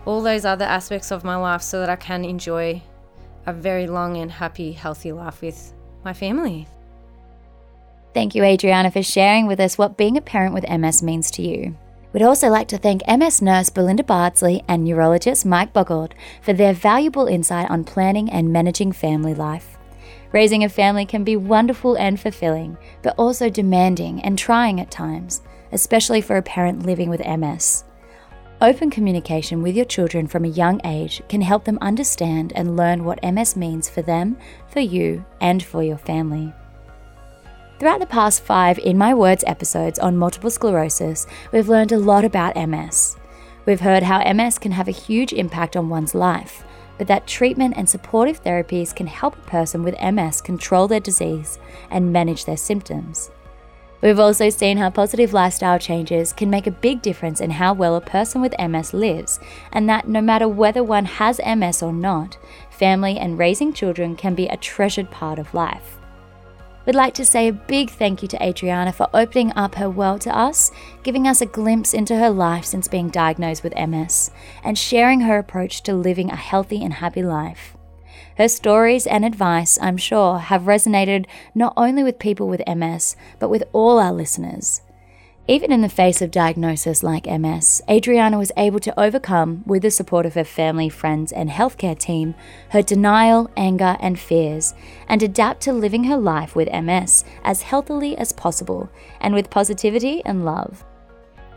all 0.07 0.23
those 0.23 0.45
other 0.45 0.65
aspects 0.65 1.11
of 1.11 1.25
my 1.25 1.37
life 1.37 1.63
so 1.63 1.81
that 1.81 1.91
I 1.91 1.97
can 1.97 2.25
enjoy 2.25 2.83
a 3.45 3.53
very 3.53 3.87
long 3.87 4.17
and 4.17 4.31
happy, 4.31 4.73
healthy 4.73 5.13
life 5.13 5.43
with 5.43 5.73
my 6.07 6.15
family. 6.15 6.67
Thank 8.15 8.35
you, 8.35 8.43
Adriana, 8.43 8.91
for 8.91 9.03
sharing 9.03 9.47
with 9.47 9.61
us 9.61 9.77
what 9.77 9.99
being 9.99 10.17
a 10.17 10.23
parent 10.23 10.55
with 10.55 10.71
MS 10.71 11.03
means 11.03 11.31
to 11.33 11.43
you. 11.43 11.77
We'd 12.15 12.23
also 12.23 12.49
like 12.49 12.69
to 12.69 12.79
thank 12.79 13.03
MS 13.07 13.43
nurse 13.43 13.69
Belinda 13.69 14.03
Bardsley 14.03 14.63
and 14.67 14.83
neurologist 14.83 15.45
Mike 15.45 15.75
Boggild 15.75 16.13
for 16.41 16.55
their 16.55 16.73
valuable 16.73 17.27
insight 17.27 17.69
on 17.69 17.85
planning 17.85 18.31
and 18.31 18.51
managing 18.51 18.93
family 18.93 19.35
life. 19.35 19.77
Raising 20.33 20.65
a 20.65 20.71
family 20.71 21.05
can 21.05 21.25
be 21.25 21.37
wonderful 21.37 21.95
and 21.97 22.19
fulfilling, 22.19 22.79
but 23.03 23.15
also 23.19 23.51
demanding 23.51 24.23
and 24.23 24.39
trying 24.39 24.81
at 24.81 24.91
times, 24.91 25.43
especially 25.73 26.23
for 26.23 26.39
a 26.39 26.43
parent 26.43 26.87
living 26.87 27.11
with 27.11 27.27
MS. 27.27 27.85
Open 28.63 28.89
communication 28.89 29.63
with 29.63 29.77
your 29.77 29.85
children 29.85 30.27
from 30.27 30.47
a 30.47 30.49
young 30.49 30.81
age 30.87 31.21
can 31.29 31.43
help 31.43 31.65
them 31.65 31.77
understand 31.83 32.55
and 32.57 32.75
learn 32.75 33.05
what 33.05 33.23
MS 33.23 33.55
means 33.55 33.91
for 33.91 34.01
them, 34.01 34.39
for 34.69 34.81
you, 34.81 35.27
and 35.43 35.63
for 35.63 35.83
your 35.83 35.99
family. 35.99 36.55
Throughout 37.79 38.01
the 38.01 38.07
past 38.07 38.43
five 38.43 38.79
In 38.79 38.97
My 38.97 39.13
Words 39.13 39.45
episodes 39.47 39.99
on 39.99 40.17
multiple 40.17 40.49
sclerosis, 40.49 41.27
we've 41.53 41.69
learned 41.69 41.93
a 41.93 41.99
lot 41.99 42.25
about 42.25 42.57
MS. 42.57 43.19
We've 43.67 43.81
heard 43.81 44.03
how 44.03 44.33
MS 44.33 44.59
can 44.59 44.73
have 44.73 44.89
a 44.89 44.93
huge 44.93 45.35
impact 45.35 45.77
on 45.77 45.91
one's 45.91 46.15
life, 46.15 46.65
but 46.97 47.09
that 47.09 47.27
treatment 47.27 47.75
and 47.77 47.87
supportive 47.87 48.43
therapies 48.43 48.97
can 48.97 49.07
help 49.07 49.37
a 49.37 49.51
person 49.51 49.83
with 49.83 50.01
MS 50.01 50.41
control 50.41 50.89
their 50.89 50.99
disease 50.99 51.59
and 51.91 52.11
manage 52.11 52.47
their 52.47 52.57
symptoms. 52.57 53.31
We've 54.03 54.19
also 54.19 54.51
seen 54.51 54.77
how 54.77 54.91
positive 54.91 55.33
lifestyle 55.33 55.79
changes 55.79 56.33
can 56.33 56.51
make 56.51 56.67
a 56.67 56.71
big 56.71 57.01
difference 57.01 57.41
in 57.41 57.51
how 57.51 57.73
well 57.73 57.97
a 57.97 58.01
person 58.01 58.41
with 58.43 58.55
MS 58.59 58.93
lives, 58.93 59.41
and 59.73 59.89
that 59.89 60.07
no 60.07 60.21
matter 60.21 60.47
whether 60.47 60.85
one 60.85 61.07
has 61.07 61.41
MS 61.45 61.83
or 61.83 61.93
not, 61.93 62.37
family 62.71 63.19
and 63.19 63.39
raising 63.39 63.73
children 63.73 64.15
can 64.15 64.35
be 64.35 64.49
a 64.49 64.57
treasured 64.57 65.11
part 65.11 65.39
of 65.39 65.55
life. 65.55 65.97
We'd 66.85 66.95
like 66.95 67.15
to 67.15 67.25
say 67.25 67.49
a 67.49 67.53
big 67.53 67.91
thank 67.91 68.23
you 68.23 68.29
to 68.29 68.41
Adriana 68.41 68.93
for 68.93 69.09
opening 69.13 69.53
up 69.57 69.75
her 69.75 69.91
world 69.91 70.21
to 70.21 70.37
us, 70.37 70.71
giving 71.03 71.27
us 71.27 71.41
a 71.41 71.47
glimpse 71.47 71.93
into 71.93 72.17
her 72.17 72.31
life 72.31 72.65
since 72.65 72.87
being 72.87 73.09
diagnosed 73.09 73.65
with 73.65 73.75
MS, 73.75 74.31
and 74.63 74.79
sharing 74.79 75.23
her 75.23 75.39
approach 75.39 75.83
to 75.83 75.95
living 75.95 76.31
a 76.31 76.37
healthy 76.37 76.85
and 76.85 76.95
happy 76.95 77.25
life. 77.25 77.76
Her 78.37 78.49
stories 78.49 79.07
and 79.07 79.25
advice, 79.25 79.79
I'm 79.81 79.97
sure, 79.97 80.39
have 80.39 80.63
resonated 80.63 81.27
not 81.55 81.73
only 81.77 82.03
with 82.03 82.19
people 82.19 82.49
with 82.49 82.67
MS, 82.67 83.17
but 83.39 83.49
with 83.49 83.65
all 83.73 83.99
our 83.99 84.13
listeners. 84.13 84.83
Even 85.49 85.71
in 85.71 85.81
the 85.81 85.89
face 85.89 86.21
of 86.21 86.33
diagnosis 86.33 87.05
like 87.05 87.27
MS, 87.27 87.81
Adriana 87.89 88.37
was 88.37 88.51
able 88.57 88.81
to 88.81 89.01
overcome, 89.01 89.63
with 89.65 89.83
the 89.83 89.93
support 89.93 90.27
of 90.27 90.35
her 90.35 90.45
family, 90.45 90.89
friends, 90.89 91.31
and 91.31 91.49
healthcare 91.49 91.97
team, 91.97 92.35
her 92.71 92.83
denial, 92.83 93.49
anger, 93.57 93.97
and 94.01 94.19
fears, 94.19 94.75
and 95.09 95.23
adapt 95.23 95.61
to 95.63 95.73
living 95.73 96.05
her 96.05 96.17
life 96.17 96.57
with 96.57 96.73
MS 96.73 97.25
as 97.45 97.63
healthily 97.63 98.19
as 98.19 98.33
possible 98.33 98.91
and 99.21 99.35
with 99.35 99.49
positivity 99.49 100.21
and 100.25 100.45
love. 100.45 100.85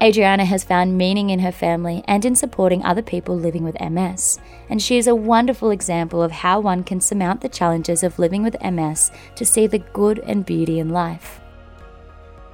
Adriana 0.02 0.46
has 0.46 0.64
found 0.64 0.98
meaning 0.98 1.30
in 1.30 1.40
her 1.40 1.52
family 1.52 2.04
and 2.08 2.24
in 2.24 2.34
supporting 2.34 2.84
other 2.86 3.02
people 3.02 3.38
living 3.38 3.66
with 3.66 3.80
MS, 3.82 4.40
and 4.70 4.82
she 4.82 4.98
is 4.98 5.08
a 5.08 5.16
wonderful 5.16 5.72
example 5.72 6.24
of 6.24 6.32
how 6.32 6.62
one 6.62 6.86
can 6.86 7.02
surmount 7.02 7.42
the 7.42 7.50
challenges 7.50 8.02
of 8.02 8.18
living 8.18 8.42
with 8.42 8.56
MS 8.64 9.12
to 9.36 9.46
see 9.46 9.68
the 9.68 9.80
good 9.80 10.20
and 10.20 10.46
beauty 10.46 10.80
in 10.80 10.88
life. 10.88 11.42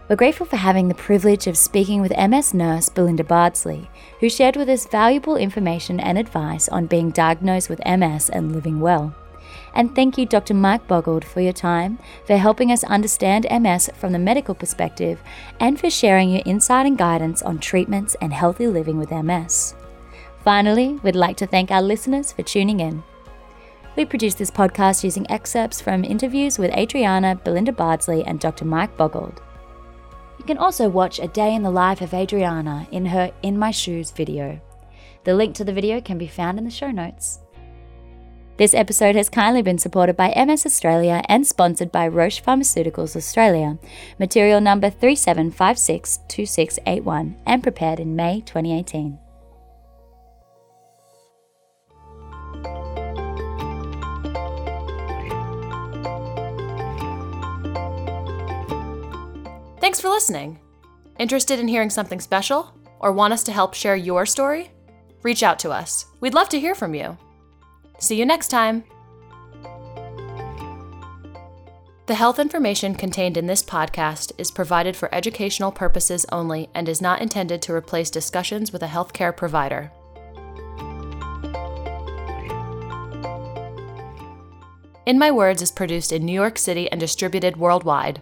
We're 0.10 0.16
grateful 0.16 0.48
for 0.48 0.58
having 0.58 0.88
the 0.88 0.96
privilege 0.96 1.46
of 1.46 1.58
speaking 1.58 2.02
with 2.02 2.18
MS 2.18 2.56
nurse 2.56 2.90
Belinda 2.90 3.24
Bardsley, 3.24 3.90
who 4.20 4.30
shared 4.30 4.56
with 4.56 4.70
us 4.70 4.88
valuable 4.88 5.36
information 5.36 6.00
and 6.00 6.18
advice 6.18 6.68
on 6.70 6.88
being 6.88 7.12
diagnosed 7.12 7.70
with 7.70 7.86
MS 7.86 8.30
and 8.30 8.54
living 8.54 8.80
well. 8.80 9.16
And 9.76 9.94
thank 9.94 10.18
you, 10.18 10.26
Dr. 10.26 10.54
Mike 10.54 10.88
Boggild, 10.88 11.26
for 11.26 11.42
your 11.42 11.54
time, 11.54 12.00
for 12.26 12.38
helping 12.38 12.72
us 12.72 12.86
understand 12.86 13.46
MS 13.52 13.90
from 13.96 14.14
the 14.14 14.20
medical 14.20 14.56
perspective, 14.56 15.22
and 15.60 15.78
for 15.78 15.90
sharing 15.90 16.30
your 16.30 16.44
insight 16.46 16.86
and 16.86 16.98
guidance 16.98 17.42
on 17.42 17.60
treatments 17.60 18.16
and 18.22 18.34
healthy 18.34 18.68
living 18.68 18.98
with 18.98 19.12
MS. 19.12 19.76
Finally, 20.46 20.94
we'd 21.04 21.16
like 21.16 21.36
to 21.38 21.48
thank 21.48 21.72
our 21.72 21.82
listeners 21.82 22.32
for 22.32 22.44
tuning 22.44 22.80
in. 22.80 23.04
We 23.98 24.06
produce 24.06 24.36
this 24.36 24.52
podcast 24.52 25.04
using 25.04 25.30
excerpts 25.30 25.82
from 25.82 26.04
interviews 26.04 26.58
with 26.58 26.76
Adriana, 26.76 27.36
Belinda 27.44 27.74
Bardsley, 27.74 28.24
and 28.24 28.40
Dr. 28.40 28.64
Mike 28.64 28.96
Boggild. 28.96 29.40
You 30.38 30.46
can 30.46 30.58
also 30.58 30.88
watch 30.88 31.20
a 31.20 31.28
day 31.28 31.54
in 31.54 31.64
the 31.64 31.72
life 31.72 32.02
of 32.02 32.14
Adriana 32.14 32.88
in 32.92 33.08
her 33.08 33.32
In 33.42 33.58
My 33.58 33.72
Shoes 33.72 34.12
video. 34.12 34.62
The 35.24 35.34
link 35.34 35.56
to 35.56 35.64
the 35.64 35.74
video 35.74 36.00
can 36.00 36.18
be 36.18 36.28
found 36.28 36.58
in 36.58 36.66
the 36.66 36.72
show 36.72 36.92
notes. 36.92 37.40
This 38.58 38.74
episode 38.74 39.16
has 39.16 39.28
kindly 39.28 39.62
been 39.62 39.78
supported 39.78 40.16
by 40.16 40.34
MS 40.34 40.66
Australia 40.66 41.22
and 41.28 41.46
sponsored 41.46 41.92
by 41.92 42.08
Roche 42.08 42.42
Pharmaceuticals 42.42 43.18
Australia, 43.18 43.78
material 44.18 44.62
number 44.62 44.90
37562681 44.90 47.36
and 47.46 47.62
prepared 47.62 48.00
in 48.00 48.16
May 48.16 48.40
2018. 48.46 49.20
Thanks 59.82 60.00
for 60.00 60.08
listening. 60.08 60.62
Interested 61.20 61.60
in 61.60 61.68
hearing 61.68 61.90
something 61.90 62.22
special? 62.22 62.74
Or 63.02 63.12
want 63.12 63.34
us 63.34 63.44
to 63.44 63.52
help 63.52 63.74
share 63.74 63.98
your 63.98 64.26
story? 64.26 64.72
Reach 65.24 65.44
out 65.44 65.60
to 65.60 65.72
us. 65.72 66.06
We'd 66.22 66.34
love 66.34 66.48
to 66.50 66.60
hear 66.60 66.74
from 66.74 66.96
you. 66.96 67.18
See 67.98 68.18
you 68.18 68.26
next 68.26 68.50
time. 68.50 68.84
The 72.08 72.14
health 72.14 72.38
information 72.38 72.94
contained 72.94 73.36
in 73.36 73.48
this 73.48 73.64
podcast 73.64 74.32
is 74.38 74.52
provided 74.52 74.96
for 74.96 75.14
educational 75.14 75.72
purposes 75.72 76.24
only 76.32 76.70
and 76.76 76.88
is 76.88 77.02
not 77.02 77.20
intended 77.20 77.64
to 77.64 77.74
replace 77.74 78.12
discussions 78.12 78.72
with 78.72 78.84
a 78.84 78.88
healthcare 78.88 79.36
provider. 79.36 79.92
In 85.08 85.18
My 85.18 85.32
Words 85.32 85.64
is 85.64 85.72
produced 85.72 86.12
in 86.12 86.26
New 86.26 86.34
York 86.34 86.60
City 86.60 86.92
and 86.92 87.00
distributed 87.00 87.58
worldwide. 87.58 88.22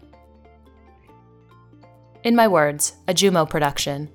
In 2.24 2.38
My 2.38 2.48
Words, 2.48 2.94
a 3.06 3.14
Jumo 3.14 3.50
production. 3.50 4.10